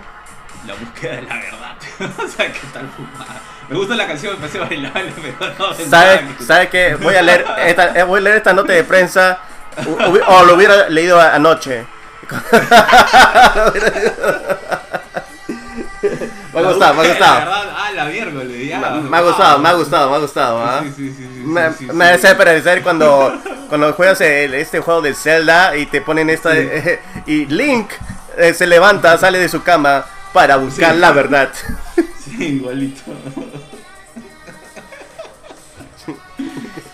[0.68, 1.76] La búsqueda de la verdad.
[2.24, 3.42] o sea, ¿qué tal fumada?
[3.70, 6.96] Me gusta la canción, me parece bailable, pero no sé ¿Sabe, que- ¿Sabe qué?
[6.96, 9.40] Voy a leer esta, eh, voy a leer esta nota de prensa
[9.86, 9.92] o,
[10.34, 11.86] o- lo hubiera leído anoche.
[16.54, 17.52] Me ha gustado, me ha gustado.
[17.52, 18.80] ah, la miércoles, ya.
[18.80, 20.64] Me, me ha gustado, me ha gustado, me ha gustado.
[20.64, 20.82] ¿ah?
[20.84, 23.34] Sí, sí, sí, sí, Me, me hace parecer cuando,
[23.70, 26.52] cuando juegas el- este juego de Zelda y te ponen esta
[27.26, 27.90] y Link
[28.38, 31.50] eh, se levanta, sale de su cama para buscar la verdad.
[32.24, 33.02] Sí, igualito.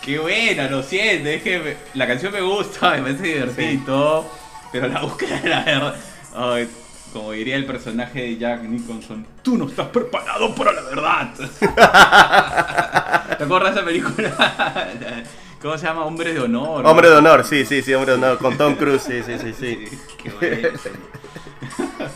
[0.01, 4.29] Qué buena, lo siento, es que me- la canción me gusta, me parece divertido
[4.71, 5.95] pero la búsqueda de la verdad.
[6.36, 6.69] Ay,
[7.12, 11.34] como diría el personaje de Jack Nicholson, tú no estás preparado para la verdad.
[13.38, 14.34] ¿Te acuerdas de esa película?
[15.62, 16.05] ¿Cómo se llama?
[16.05, 16.84] Hombre de honor.
[16.84, 16.89] ¿no?
[16.89, 19.53] Hombre de honor, sí, sí, sí, hombre de honor, con Tom Cruise, sí, sí, sí,
[19.53, 19.97] sí.
[20.21, 20.71] Qué serie.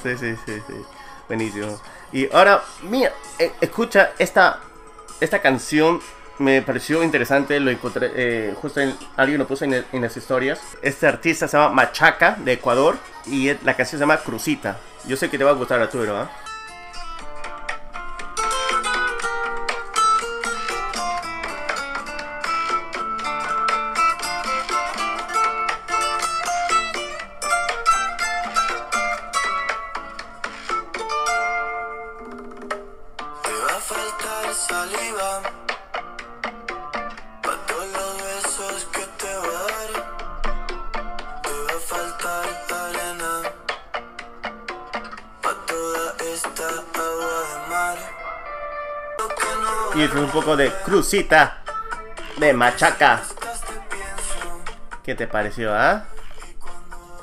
[0.02, 0.74] Sí, sí, sí, sí.
[1.28, 1.80] Buenísimo.
[2.14, 4.62] Y ahora, mira, eh, escucha esta,
[5.20, 6.00] esta canción.
[6.40, 10.60] Me pareció interesante, lo encontré, eh, justo en, alguien lo puso en, las historias.
[10.82, 14.78] Este artista se llama Machaca, de Ecuador, y la canción se llama Crucita.
[15.06, 16.32] Yo sé que te va a gustar, Arturo, ¿ah?
[16.32, 16.43] Te
[50.34, 51.62] poco de Crucita,
[52.38, 53.22] de Machaca.
[55.04, 56.06] ¿Qué te pareció, ah?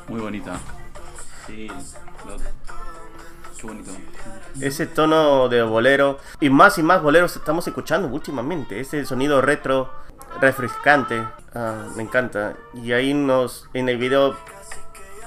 [0.08, 0.58] Muy bonita.
[1.46, 2.36] Sí, lo-
[3.56, 3.90] qué bonito.
[4.60, 6.18] Ese tono de bolero.
[6.40, 8.80] Y más y más boleros estamos escuchando últimamente.
[8.80, 9.90] Ese sonido retro,
[10.40, 11.26] refrescante.
[11.54, 12.54] Ah, me encanta.
[12.74, 14.36] Y ahí nos, en el video,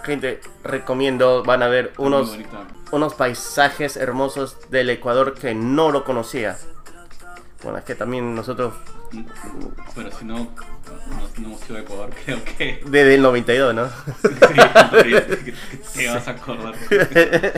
[0.04, 2.38] gente, recomiendo, van a ver unos,
[2.92, 6.58] unos paisajes hermosos del Ecuador que no lo conocía.
[7.64, 8.74] Bueno, es que también nosotros,
[9.96, 10.50] Pero si no, no,
[11.38, 12.82] no hemos ido a Ecuador, creo que.
[12.86, 13.88] desde el 92, ¿no?
[15.94, 16.76] Sí, te vas a acordar.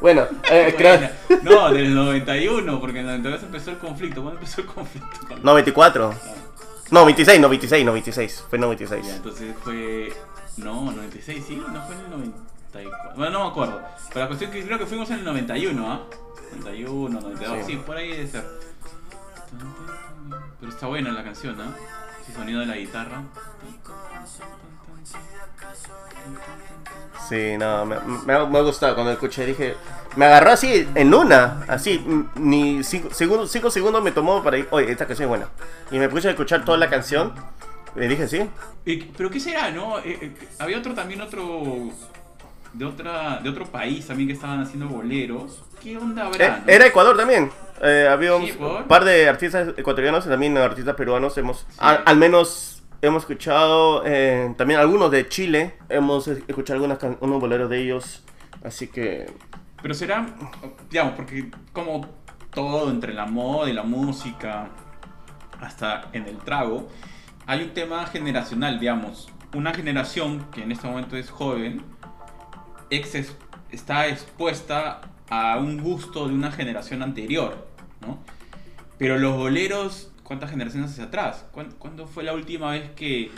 [0.00, 0.98] bueno, eh, creo...
[1.42, 4.22] No, del 91, porque en el 92 empezó el conflicto.
[4.22, 5.08] ¿Cuándo empezó el conflicto?
[5.26, 6.14] Cuando- 94.
[6.14, 6.34] Ah,
[6.90, 8.44] No, 26, 96, 96.
[8.48, 9.06] Fue 96.
[9.06, 10.12] ya, entonces fue.
[10.56, 12.10] No, 96, sí, no fue en el
[12.84, 13.12] 94.
[13.16, 13.82] Bueno, no me acuerdo.
[14.08, 16.00] Pero la cuestión es que creo que fuimos en el 91, ¿ah?
[16.52, 17.72] 91, 92, Sí.
[17.72, 17.76] sí.
[17.84, 18.44] por ahí debe ser.
[20.60, 21.64] Pero está buena la canción, ¿no?
[22.22, 23.22] Ese sonido de la guitarra.
[27.28, 29.44] Sí, no, me, me ha, me ha gustado cuando escuché.
[29.44, 29.74] Dije,
[30.16, 32.02] me agarró así en una, así,
[32.36, 34.68] ni cinco segundos, cinco segundos me tomó para ir.
[34.70, 35.48] Oye, esta canción es buena.
[35.90, 37.32] Y me puse a escuchar toda la canción.
[37.96, 38.48] Y dije, sí.
[38.86, 39.98] Eh, Pero qué será, ¿no?
[39.98, 41.90] Eh, eh, había otro también otro
[42.72, 45.64] de otra de otro país también que estaban haciendo boleros.
[45.82, 46.46] ¿Qué onda habrá?
[46.46, 46.72] Eh, no?
[46.72, 47.50] era Ecuador también.
[47.82, 48.54] Eh, había un Sí,
[48.88, 51.36] par de artistas ecuatorianos y también artistas peruanos.
[51.38, 55.74] Hemos, al, al menos hemos escuchado eh, también algunos de Chile.
[55.88, 58.24] Hemos escuchado algunas can- unos boleros de ellos.
[58.64, 59.26] Así que
[59.82, 60.26] Pero será,
[60.90, 62.06] digamos, porque como
[62.50, 64.68] todo entre la moda y la música,
[65.60, 66.88] hasta en el trago,
[67.46, 69.28] hay un tema generacional, digamos.
[69.54, 71.82] Una generación que en este momento es joven,
[72.90, 73.36] ex es-
[73.70, 77.66] está expuesta a un gusto de una generación anterior,
[78.00, 78.18] ¿no?
[78.98, 81.44] Pero los boleros, ¿cuántas generaciones hacia atrás?
[81.52, 83.30] ¿Cuán- ¿Cuándo fue la última vez que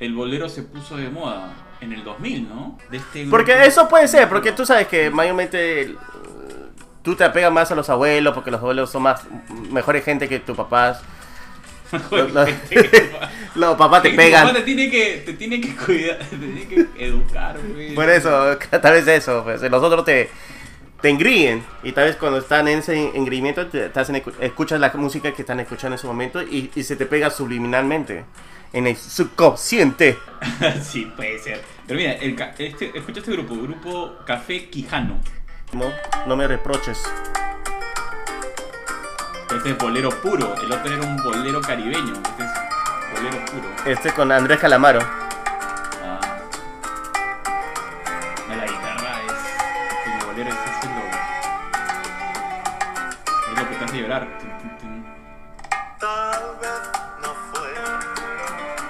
[0.00, 1.52] el bolero se puso de moda?
[1.80, 2.78] En el 2000, ¿no?
[2.90, 5.96] Este Porque eso puede ser, porque tú sabes que mayormente eh,
[7.02, 9.22] tú te apegas más a los abuelos, porque los abuelos son más
[9.70, 11.02] mejores gente que tus papás.
[13.54, 14.46] Los papás te pegan.
[14.46, 17.94] papá te tiene que, te tiene que cuidar, te tiene que educar, güey.
[17.94, 20.28] Por eso, tal vez eso, pues los otros te,
[21.00, 21.62] te engríen.
[21.82, 25.42] Y tal vez cuando están en ese engreimiento, te, te hacen escuchas la música que
[25.42, 28.24] están escuchando en ese momento y, y se te pega subliminalmente
[28.74, 30.18] en el subconsciente.
[30.82, 31.62] sí, puede ser.
[31.86, 35.20] Pero mira, el, este, escucha este grupo, grupo Café Quijano.
[35.72, 35.86] No,
[36.26, 37.02] no me reproches.
[39.50, 42.12] Este es bolero puro, el otro era un bolero caribeño.
[42.14, 42.50] Este es
[43.14, 43.68] bolero puro.
[43.86, 45.00] Este con Andrés Calamaro.
[46.02, 46.20] Ah.
[48.48, 49.32] No, La guitarra es.
[50.06, 51.02] El bolero es es lo.
[53.52, 54.28] Es lo que te hace llorar.
[56.00, 56.82] Tal vez
[57.22, 57.74] no fue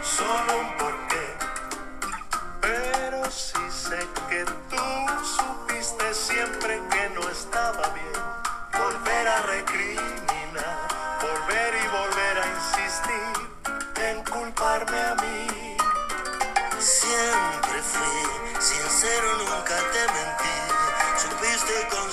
[0.02, 1.26] solo un porqué,
[2.60, 4.84] pero sí sé que tú
[5.24, 8.04] supiste siempre que no estaba bien.
[8.76, 10.13] Volver a recriminar,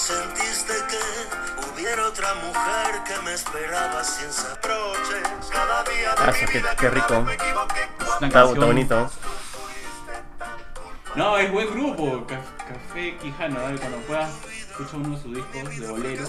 [0.08, 5.48] Consentiste que hubiera otra mujer que me esperaba sin reproches.
[5.52, 7.26] Cada día de Ah, mi qué- vida qué rico.
[8.24, 9.12] Está, está bonito.
[11.16, 13.78] No, es buen grupo, Ca- Café Quijano, ¿vale?
[13.80, 14.32] cuando puedas
[14.72, 16.24] escucha uno de sus discos de bolero.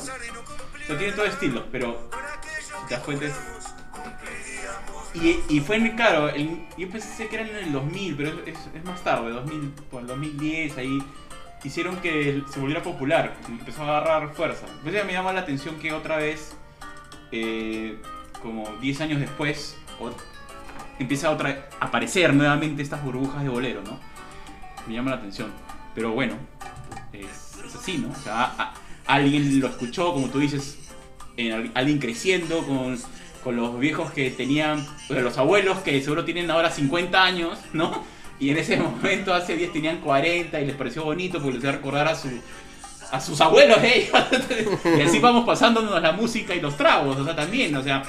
[0.88, 2.10] Lo tiene todo estilo, pero
[2.82, 3.34] si te das cuenta es...
[5.14, 8.48] Y, y fue en, claro, el- yo pensé que era en el 2000, pero es,
[8.48, 10.98] es- es más tarde, 2000, por el 2010, ahí
[11.64, 14.66] hicieron que se volviera popular, empezó a agarrar fuerza.
[14.78, 16.54] Entonces me llama la atención que otra vez,
[17.30, 18.00] eh,
[18.40, 19.76] como 10 años después,
[20.98, 23.98] empieza otra, a aparecer nuevamente estas burbujas de bolero, ¿no?
[24.86, 25.52] me llama la atención.
[25.94, 26.34] Pero bueno,
[27.12, 28.10] es, así, ¿no?
[28.10, 28.72] O sea,
[29.06, 30.78] alguien lo escuchó, como tú dices,
[31.36, 32.98] en al- alguien creciendo con,
[33.44, 37.58] con los viejos que tenían, o sea, los abuelos que seguro tienen ahora 50 años,
[37.72, 38.04] ¿no?
[38.42, 41.72] Y en ese momento, hace 10 tenían 40 y les pareció bonito porque les iba
[41.72, 42.28] a recordar a su
[43.12, 44.10] a sus abuelos ellos.
[44.98, 48.02] y así vamos pasándonos la música y los tragos, o sea, también, o sea,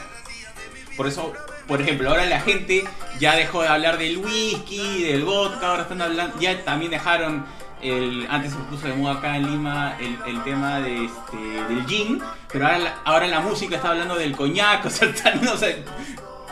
[0.96, 1.34] por eso,
[1.68, 2.86] por ejemplo, ahora la gente
[3.20, 7.46] ya dejó de hablar del whisky, del vodka, ahora están hablando, ya también dejaron
[7.82, 11.38] el, antes se puso de moda acá en Lima el, tema de este,
[11.74, 15.46] del gin, pero ahora la, ahora la música está hablando del coñac, o sea, están-
[15.46, 15.76] o sea,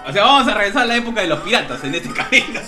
[0.07, 2.59] o sea, vamos a regresar a la época de los piratas en este camino.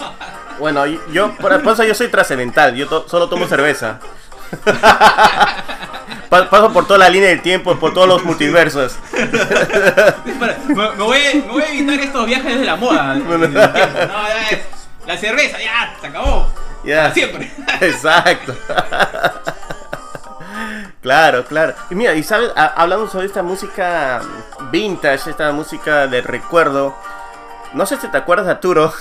[0.59, 3.99] Bueno, yo, por, eso yo soy trascendental, yo to- solo tomo cerveza.
[6.29, 8.97] Pa- Paso por toda la línea del tiempo, por todos los multiversos.
[10.25, 13.13] Me, me voy, me voy a evitar estos viajes de la moda.
[13.15, 14.61] No, ya,
[15.05, 16.47] la cerveza, ya, se acabó.
[16.83, 17.01] Ya.
[17.03, 17.51] Para siempre.
[17.81, 18.55] Exacto.
[21.01, 21.73] Claro, claro.
[21.89, 24.21] Y mira, y sabes, Ha- hablando sobre esta música
[24.71, 26.95] vintage, esta música de recuerdo,
[27.73, 28.93] no sé si te acuerdas, Arturo,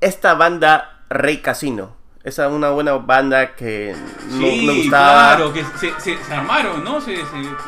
[0.00, 1.96] esta banda Rey Casino.
[2.22, 3.94] Esa es una buena banda que
[4.30, 5.36] no Sí, me gustaba.
[5.36, 6.98] claro, que se, se, se armaron, ¿no?
[7.00, 7.16] Se,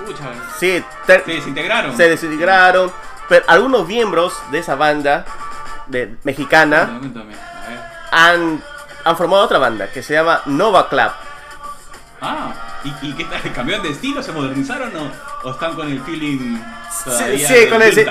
[0.07, 1.95] pucha, Sí, ter- se desintegraron.
[1.95, 2.90] se desintegraron,
[3.29, 5.27] pero algunos miembros de esa banda
[5.88, 7.81] de, mexicana Cuéntame, cuéntame, a ver.
[8.12, 8.62] han,
[9.05, 11.11] han formado otra banda que se llama Nova Club.
[12.23, 13.53] Ah, ¿y, y qué tal?
[13.53, 14.23] ¿Cambiaron de estilo?
[14.23, 16.59] ¿Se modernizaron o, o están con el feeling
[17.11, 18.07] Sí, sigue con ese,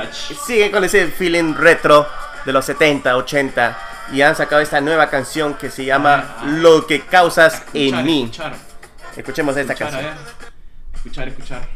[0.45, 2.07] sigue con ese feeling retro
[2.45, 3.77] de los 70, 80
[4.13, 6.45] y han sacado esta nueva canción que se llama Ah, ah.
[6.45, 8.23] Lo que causas Escuchar, en mí.
[8.23, 8.55] Escuchar,
[9.15, 10.25] Escuchemos esta escuchar, a canción.
[10.25, 10.45] ver.
[10.95, 11.74] Escuchar, escuchar.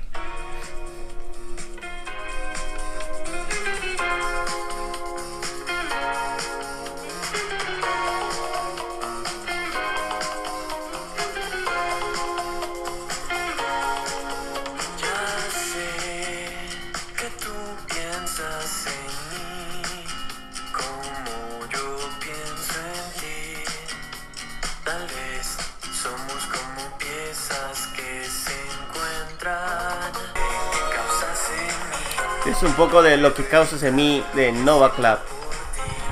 [32.63, 35.17] Un poco de Lo que causas en mí de Nova Club.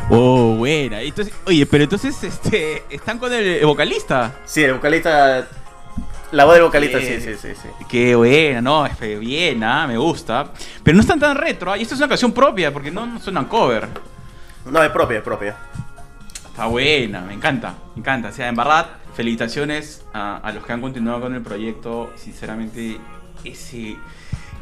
[0.10, 1.02] Oh, buena.
[1.02, 4.34] Entonces, oye, pero entonces este, están con el vocalista.
[4.46, 5.48] Sí, el vocalista.
[6.32, 7.50] La voz del vocalista, sí, sí, sí.
[7.54, 7.86] sí.
[7.90, 10.52] Qué buena, no, es bien, ah, me gusta.
[10.84, 13.20] Pero no están tan retro, ah, y esta es una canción propia, porque no, no
[13.20, 13.88] suenan cover.
[14.66, 15.56] No, es propia, es propia.
[16.50, 18.30] Está buena, me encanta, me encanta.
[18.30, 22.12] O sea, en verdad, felicitaciones a, a los que han continuado con el proyecto.
[22.16, 22.98] Sinceramente,
[23.44, 23.96] ese,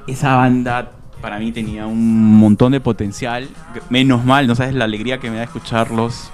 [0.07, 0.91] esa banda
[1.25, 3.49] para mí tenía un montón de potencial.
[3.89, 6.29] Menos mal, no sabes la alegría que me da escucharlos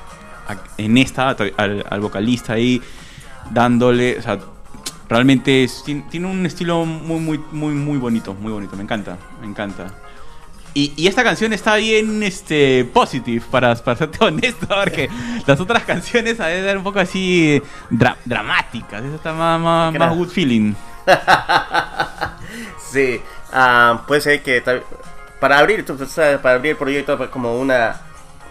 [0.50, 2.82] a- en esta, al, al vocalista ahí,
[3.52, 4.38] dándole, o sea,
[5.08, 8.76] realmente es- tiene, un estilo muy, muy, muy, muy bonito, muy bonito.
[8.76, 9.94] Me encanta, me encanta.
[10.74, 15.08] Y, y esta canción está bien este, positive, para, para serte honesto, porque
[15.48, 19.02] las otras canciones a veces eran un poco así dra- dramáticas.
[19.06, 20.74] Esa está más, más, ¿Qué más good feeling.
[22.92, 24.64] Sí, ah, puede ser que
[25.40, 28.02] para abrir, para abrir el proyecto como una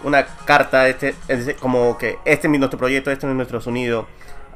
[0.02, 1.14] una carta, este,
[1.60, 4.06] como que este es nuestro proyecto, este es nuestro sonido,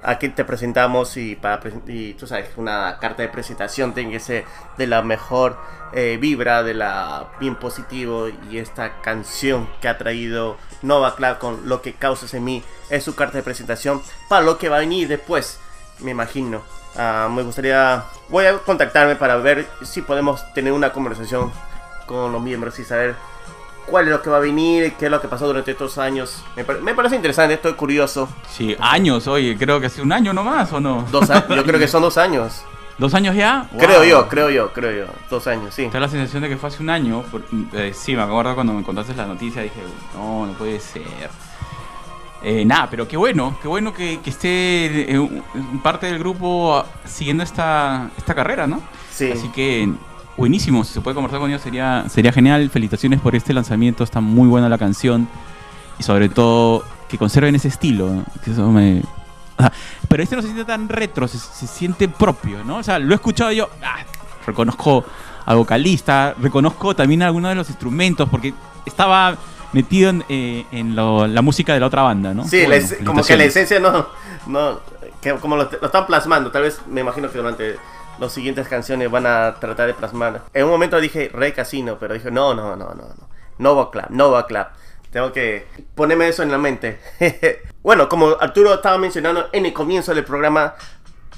[0.03, 4.45] aquí te presentamos y para y tú sabes una carta de presentación tiene que ser
[4.77, 5.57] de la mejor
[5.93, 11.69] eh, vibra, de la bien positivo y esta canción que ha traído Nova Club con
[11.69, 14.81] lo que causas en mí es su carta de presentación para lo que va a
[14.81, 15.59] venir después,
[16.01, 16.63] me imagino.
[16.97, 21.51] Ah, me gustaría, voy a contactarme para ver si podemos tener una conversación
[22.07, 23.17] con los miembros y saber
[23.87, 26.43] cuál es lo que va a venir, qué es lo que pasó durante estos años.
[26.57, 28.29] Me, pare- me parece interesante, estoy curioso.
[28.49, 31.05] Sí, años, oye, creo que hace un año nomás, ¿o no?
[31.11, 32.63] Dos a- yo creo que son dos años.
[32.99, 33.67] ¿Dos años ya?
[33.77, 35.13] Creo yo, creo yo, creo yo.
[35.29, 35.91] Dos años, sí.
[35.93, 37.23] Da la sensación de que fue hace un año.
[37.23, 39.81] por- eh, sí, me acuerdo cuando me contaste la noticia, dije,
[40.15, 41.03] no, no puede ser.
[42.47, 45.43] Eh, nada, pero qué bueno, qué bueno que, que esté eh,
[45.83, 48.83] parte del grupo ah, siguiendo esta, esta carrera, ¿no?
[49.11, 49.31] Sí.
[49.33, 49.91] Así que
[50.37, 52.69] buenísimo, si se puede conversar con ellos sería, sería genial.
[52.69, 55.27] Felicitaciones por este lanzamiento, está muy buena la canción.
[55.99, 58.25] Y sobre todo que conserven ese estilo, ¿no?
[58.45, 59.01] que eso me...
[59.59, 59.73] sea,
[60.09, 62.77] pero este no se siente tan retro, se, se siente propio, ¿no?
[62.77, 64.05] O sea, lo he escuchado yo, ah,
[64.47, 65.03] reconozco
[65.47, 68.53] al vocalista, reconozco también algunos de los instrumentos, porque
[68.85, 69.39] estaba
[69.75, 72.45] metido en, eh, en lo- la música de la otra banda, ¿no?
[72.45, 74.07] Sí, Bueno, es- como que la esencia no,
[74.47, 74.81] no,
[75.21, 77.77] que como lo, lo están plasmando, tal vez me imagino que durante
[78.19, 80.43] las siguientes canciones van a tratar de plasmar.
[80.55, 84.05] En un momento dije Rey Casino, pero dije no, no, no, no, no, Nova Club,
[84.11, 84.67] Nova Club.
[85.11, 86.99] Tengo que ponerme eso en la mente.
[87.83, 90.75] bueno, como Arturo estaba mencionando en el comienzo del programa,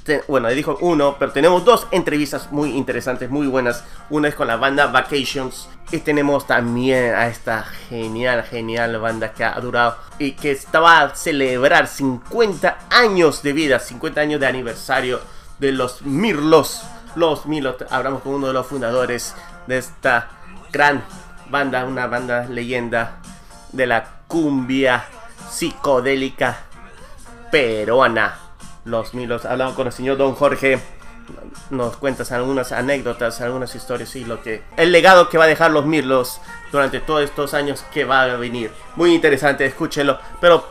[0.07, 3.83] te- bueno, dijo uno, pero tenemos dos entrevistas muy interesantes, muy buenas.
[4.09, 9.43] Una es con la banda Vacations y tenemos también a esta genial, genial banda que
[9.43, 15.19] ha durado y que estaba a celebrar 50 años de vida, 50 años de aniversario
[15.59, 16.81] de los Mirlos.
[17.15, 19.35] Los Mirlos, hablamos con uno de los fundadores
[19.67, 20.29] de esta
[20.71, 21.03] gran
[21.49, 23.17] banda, una banda leyenda
[23.73, 25.05] de la cumbia
[25.49, 26.57] psicodélica
[27.51, 28.39] peruana.
[28.87, 30.79] Los Milos, hablamos con el señor Don Jorge.
[31.71, 34.63] Nos cuentas algunas anécdotas, algunas historias y lo que.
[34.77, 36.39] El legado que va a dejar los Mirlos
[36.71, 38.71] durante todos estos años que va a venir.
[38.95, 40.17] Muy interesante, escúchelo.
[40.39, 40.65] Pero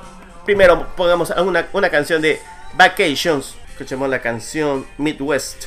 [0.47, 2.41] primero pongamos una, una canción de
[2.73, 3.55] Vacations.
[3.69, 5.67] Escuchemos la canción Midwest.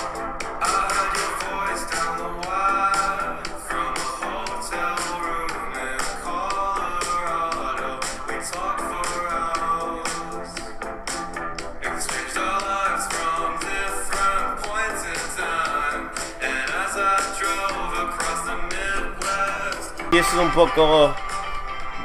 [20.33, 21.13] Un poco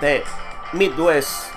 [0.00, 0.24] de
[0.72, 1.50] Midwest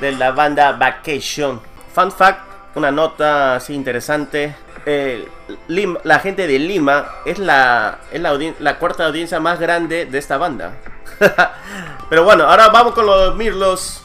[0.00, 1.60] de la banda Vacation.
[1.94, 2.40] Fun fact,
[2.74, 4.54] una nota así interesante.
[4.84, 5.28] eh,
[6.04, 10.72] la gente de Lima es la, es la cuarta audiencia más grande de esta banda.
[12.08, 14.02] Pero bueno, ahora vamos con los Mirlos.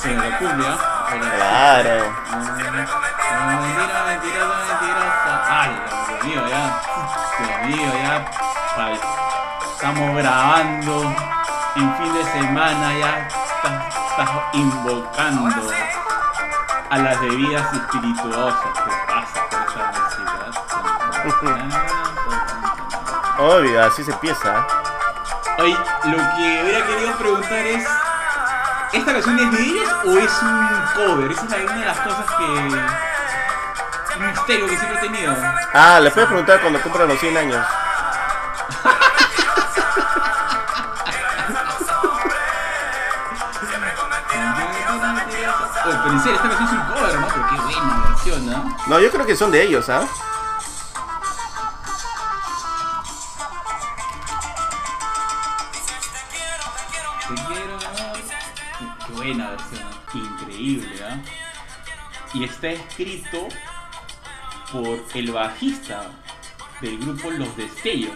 [0.00, 0.78] Hace la cumbia.
[1.36, 1.96] Claro.
[3.46, 5.32] Mentira, mentirosa, mentirosa.
[5.50, 5.72] Ay,
[6.08, 6.64] Dios mío, ya.
[7.38, 8.14] Dios mío, ya.
[8.76, 8.96] Ay,
[9.74, 10.94] Estamos grabando
[11.76, 15.70] en fin de semana, ya estás, estás invocando
[16.90, 18.72] a las bebidas espirituosas.
[18.84, 19.82] ¿Qué pasa con esa
[21.24, 21.76] música?
[23.38, 24.66] Obvio, así se empieza.
[25.58, 28.09] Oye, lo que hubiera querido preguntar es.
[28.92, 31.30] ¿Esta canción es de ellos o es un cover?
[31.30, 32.44] Esa es una de las cosas que.
[34.18, 35.36] Un misterio que siempre he tenido.
[35.72, 37.66] Ah, le puedes preguntar cuando cumplan los 100 años.
[45.86, 47.28] Oye, pero en serio, esta canción es un cover, ¿no?
[47.28, 48.76] Pero qué buena versión, ¿no?
[48.86, 50.02] No, yo creo que son de ellos, ¿ah?
[63.00, 63.48] Escrito
[64.72, 66.10] por el bajista
[66.82, 68.12] del grupo Los Destellos.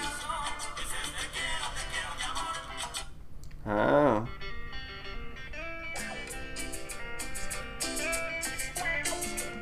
[3.67, 4.25] Ah.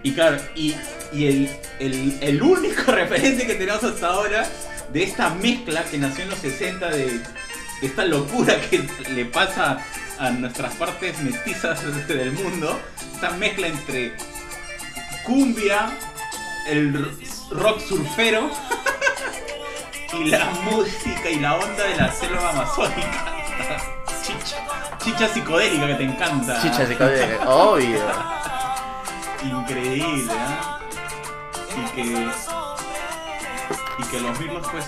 [0.02, 0.74] Y claro, y,
[1.12, 4.48] y el, el, el único referente que tenemos hasta ahora
[4.92, 9.78] de esta mezcla que nació en los 60 de, de esta locura que le pasa
[10.18, 12.80] a nuestras partes mestizas del mundo,
[13.14, 14.16] esta mezcla entre
[15.24, 15.98] cumbia,
[16.66, 17.16] el
[17.50, 18.50] rock surfero
[20.12, 23.32] y la música y la onda de la selva amazónica.
[24.22, 24.56] Chicha,
[24.98, 26.62] chicha psicodélica que te encanta.
[26.62, 28.00] Chicha psicodélica, obvio.
[29.44, 30.80] Increíble, ¿ah?
[31.76, 32.02] Y que.
[33.98, 34.84] Y que los Beatles, pues.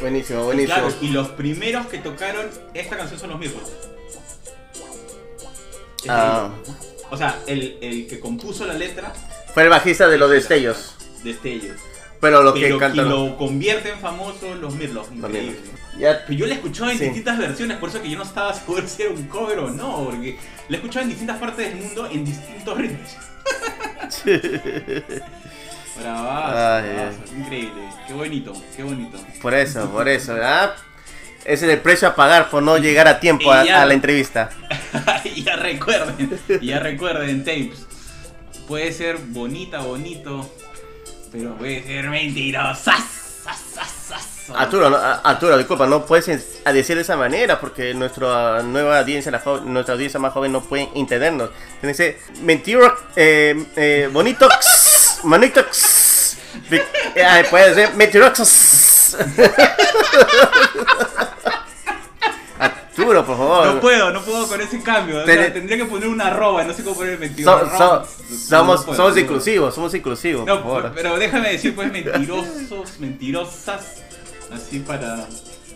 [0.00, 0.74] Buenísimo, y buenísimo.
[0.74, 3.89] Claro, y los primeros que tocaron esta canción son los Beatles.
[6.08, 6.50] Ah.
[7.10, 9.12] O sea, el, el que compuso la letra
[9.52, 10.94] Fue el bajista de los destellos.
[11.24, 11.76] de ellos.
[12.20, 12.92] Pero lo que Pero canta.
[13.02, 15.08] quien lo convierte en famoso los Mirlos.
[15.98, 17.04] Ya, Pero yo la he escuchado en Sí.
[17.06, 20.04] distintas versiones, por eso que yo no estaba seguro si era un cover o no,
[20.04, 20.38] porque
[20.68, 23.10] la he escuchado en distintas partes del mundo en distintos ritmos.
[25.98, 29.18] Bravazo, bravazo, increíble, qué bonito, qué bonito.
[29.42, 30.74] por eso, por eso, ¿verdad?
[31.44, 33.86] Ese es el precio a pagar por no llegar a tiempo a, Y ya- a
[33.86, 34.50] la entrevista.
[35.36, 37.86] ya recuerden, ya recuerden, tapes.
[38.68, 40.48] Puede ser bonita, bonito,
[41.32, 42.94] pero puede ser mentirosa.
[44.54, 46.26] Arturo, no, Arturo, disculpa, no puedes
[46.64, 50.88] decir de esa manera porque nuestra nueva audiencia, la nuestra audiencia más joven no puede
[50.96, 51.50] entendernos.
[51.80, 54.48] Tiene que ser mentiro, eh, eh, bonito,
[55.24, 55.60] manito,
[57.14, 58.89] eh, puede ser mentirosos.
[62.58, 63.66] Arturo, por favor.
[63.74, 65.20] No puedo, no puedo con ese cambio.
[65.22, 67.70] o Ten- sea, tendría que poner una arroba, no sé cómo poner mentiroso.
[67.70, 68.06] So- so-
[68.36, 70.62] somos, No puedo, somos no inclusivos, somos inclusivos, puedo.
[70.62, 70.92] por No, favor.
[70.94, 74.02] pero déjame decir pues mentirosos, mentirosas,
[74.52, 75.26] así para...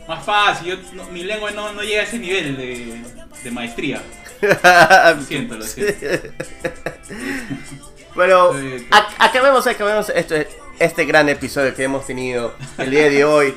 [0.06, 3.02] Más fácil, yo, no- mi lengua no, no llega a ese nivel de,
[3.42, 4.02] de maestría.
[4.42, 6.06] Lo siento, lo siento.
[8.14, 8.54] Pero
[9.18, 10.46] acabemos, acabemos este,
[10.78, 13.54] este gran episodio que hemos tenido el día de hoy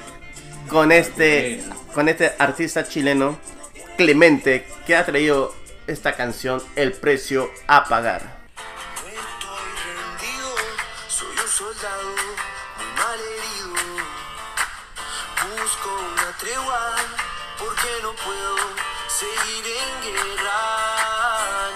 [0.69, 1.63] con este,
[1.93, 3.39] con este artista chileno,
[3.97, 5.55] Clemente, que ha traído
[5.87, 8.37] esta canción, El precio a pagar.
[11.07, 12.15] Soy un soldado
[12.95, 13.73] mal herido.
[15.49, 16.95] Busco una tregua
[17.57, 18.55] porque no puedo
[19.07, 20.61] seguir en guerra.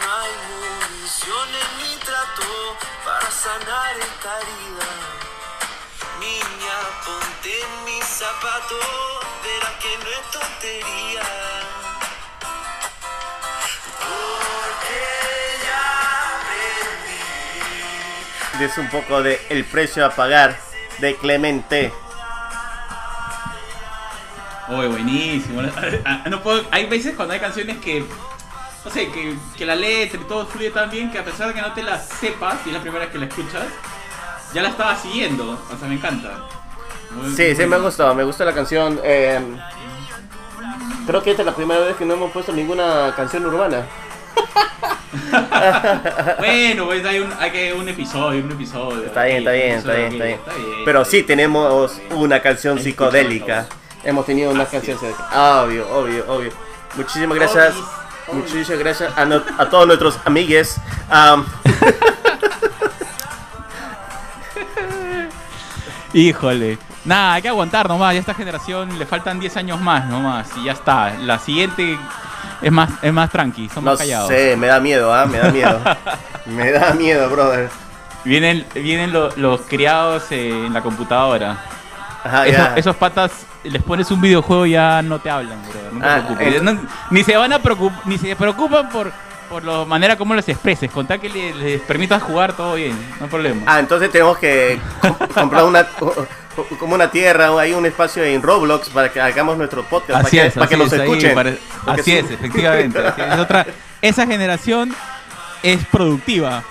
[0.01, 4.70] No hay munición en mi trato para sanar esta herida.
[8.31, 8.85] Zapatos,
[9.43, 11.23] verás que no es tontería.
[13.99, 15.01] Porque
[15.65, 15.83] ya
[18.57, 18.63] aprendí.
[18.65, 20.57] Es un poco de El precio a pagar
[20.99, 21.93] de Clemente.
[24.69, 25.61] Uy, buenísimo.
[26.05, 28.05] Ah, No puedo, hay veces cuando hay canciones que,
[28.85, 31.53] no sé, que, que la letra y todo fluye tan bien que a pesar de
[31.55, 33.65] que no te la sepas y es la primera vez que la escuchas,
[34.53, 35.61] ya la estaba siguiendo.
[35.69, 36.37] O sea, me encanta.
[37.35, 38.99] Sí, sí, me ha gustado, me gusta la canción.
[39.03, 39.39] eh,
[41.07, 43.85] creo que esta es la primera vez que no hemos puesto ninguna canción urbana.
[46.39, 49.05] Bueno, pues hay un, hay que un episodio, un episodio.
[49.05, 50.51] Está bien, está bien, está bien, está.
[50.85, 53.67] Pero sí tenemos una canción psicodélica.
[54.03, 55.61] Hemos tenido una canción psicodélica.
[55.63, 56.51] Obvio, obvio, obvio.
[56.95, 57.73] Muchísimas gracias.
[58.31, 60.77] Muchísimas gracias a, no- a todos nuestros amigues.
[61.09, 61.45] Am,
[66.13, 66.77] Híjole.
[67.05, 68.13] Nada, hay que aguantar nomás.
[68.13, 70.47] Ya a esta generación le faltan 10 años más nomás.
[70.57, 71.13] Y ya está.
[71.19, 71.97] La siguiente
[72.61, 73.69] es más, es más tranqui.
[73.69, 74.27] Son no más callados.
[74.27, 75.25] sé, me da miedo, ¿ah?
[75.25, 75.79] Me da miedo.
[76.45, 77.69] me da miedo, brother.
[78.23, 81.57] Vienen, vienen lo- los criados eh, en la computadora.
[82.23, 82.73] Ajá, Esos, ya.
[82.75, 83.31] esos patas
[83.63, 85.81] les pones un videojuego y ya no te hablan, bro.
[85.93, 86.61] No te Ah, preocupes.
[86.61, 86.77] No-
[87.09, 89.11] ni se van a preocupar, ni se preocupan por,
[89.49, 90.91] por la manera como les expreses.
[90.91, 93.63] Contar que le- les, permitas jugar todo bien, no hay problema.
[93.65, 95.83] Ah, entonces tenemos que com- comprar una
[96.79, 100.49] como una tierra hay un espacio en Roblox para que hagamos nuestro podcast así para
[100.49, 101.59] que, para que es, ahí escuchen.
[101.87, 102.17] así sí.
[102.17, 102.99] es, efectivamente.
[102.99, 103.39] así es.
[103.39, 103.65] Otra,
[104.01, 104.95] esa generación
[105.63, 106.63] es productiva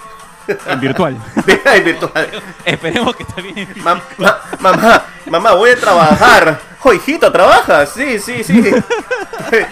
[0.66, 1.16] en virtual.
[1.64, 2.42] en virtual.
[2.64, 3.88] Esperemos que también en físico.
[3.88, 6.60] Mam- ma- mamá, mamá, voy a trabajar.
[6.82, 7.90] Oh, hijito, ¿trabajas?
[7.94, 8.58] Sí, sí, sí.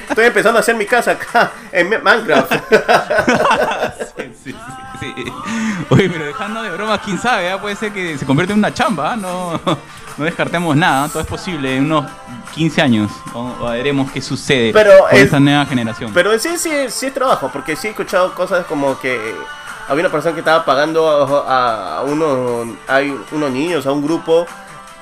[0.08, 2.52] Estoy empezando a hacer mi casa acá en Minecraft.
[2.52, 2.58] Sí,
[4.44, 4.54] sí,
[5.00, 5.32] sí, sí.
[5.88, 7.58] Oye, pero dejando de bromas, quién sabe, ¿ah?
[7.60, 9.16] puede ser que se convierta en una chamba, ¿ah?
[9.16, 9.58] no,
[10.18, 12.04] no descartemos nada, todo es posible en unos
[12.54, 13.10] 15 años.
[13.62, 16.10] Veremos qué sucede Pero con es- esta nueva generación.
[16.12, 19.34] Pero en sí, sí, sí es trabajo, porque sí he escuchado cosas como que
[19.88, 21.08] había una persona que estaba pagando
[21.48, 24.46] a, a unos, hay unos niños, a un grupo,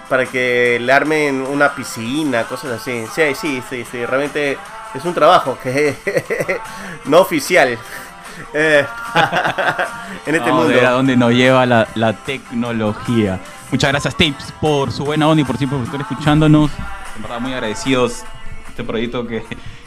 [0.08, 3.04] para que le armen una piscina, cosas así.
[3.14, 4.56] Sí, sí, sí, sí, realmente
[4.94, 5.96] es un trabajo que
[7.06, 7.76] no oficial
[8.54, 8.84] eh,
[10.26, 10.96] en este Vamos a ver a mundo.
[10.96, 13.40] dónde nos lleva la, la tecnología.
[13.70, 16.70] Muchas gracias, Tapes, por su buena onda y por siempre por estar escuchándonos.
[17.16, 18.22] En verdad, muy agradecidos.
[18.68, 19.42] Este proyecto que,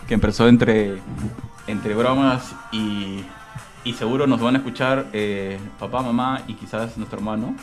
[0.08, 0.98] que empezó entre,
[1.68, 3.24] entre bromas y,
[3.84, 7.56] y seguro nos van a escuchar eh, papá, mamá y quizás nuestro hermano.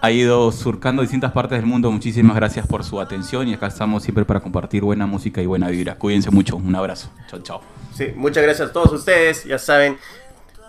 [0.00, 1.90] Ha ido surcando distintas partes del mundo.
[1.90, 5.68] Muchísimas gracias por su atención y acá estamos siempre para compartir buena música y buena
[5.68, 5.96] vibra.
[5.96, 6.56] Cuídense mucho.
[6.56, 7.10] Un abrazo.
[7.28, 7.60] Chao, chao.
[7.94, 9.98] Sí, muchas gracias a todos ustedes, ya saben.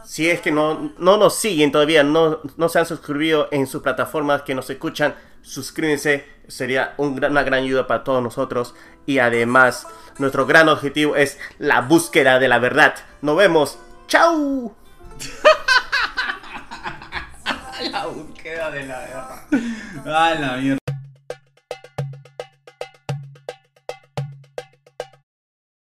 [0.03, 3.81] Si es que no, no nos siguen todavía, no, no se han suscribido en sus
[3.81, 8.75] plataformas que nos escuchan, suscríbanse, sería un una gran ayuda para todos nosotros.
[9.05, 12.95] Y además, nuestro gran objetivo es la búsqueda de la verdad.
[13.21, 14.75] Nos vemos, chao.
[18.57, 19.43] La búsqueda de la...
[20.05, 20.80] Ah, la mierda.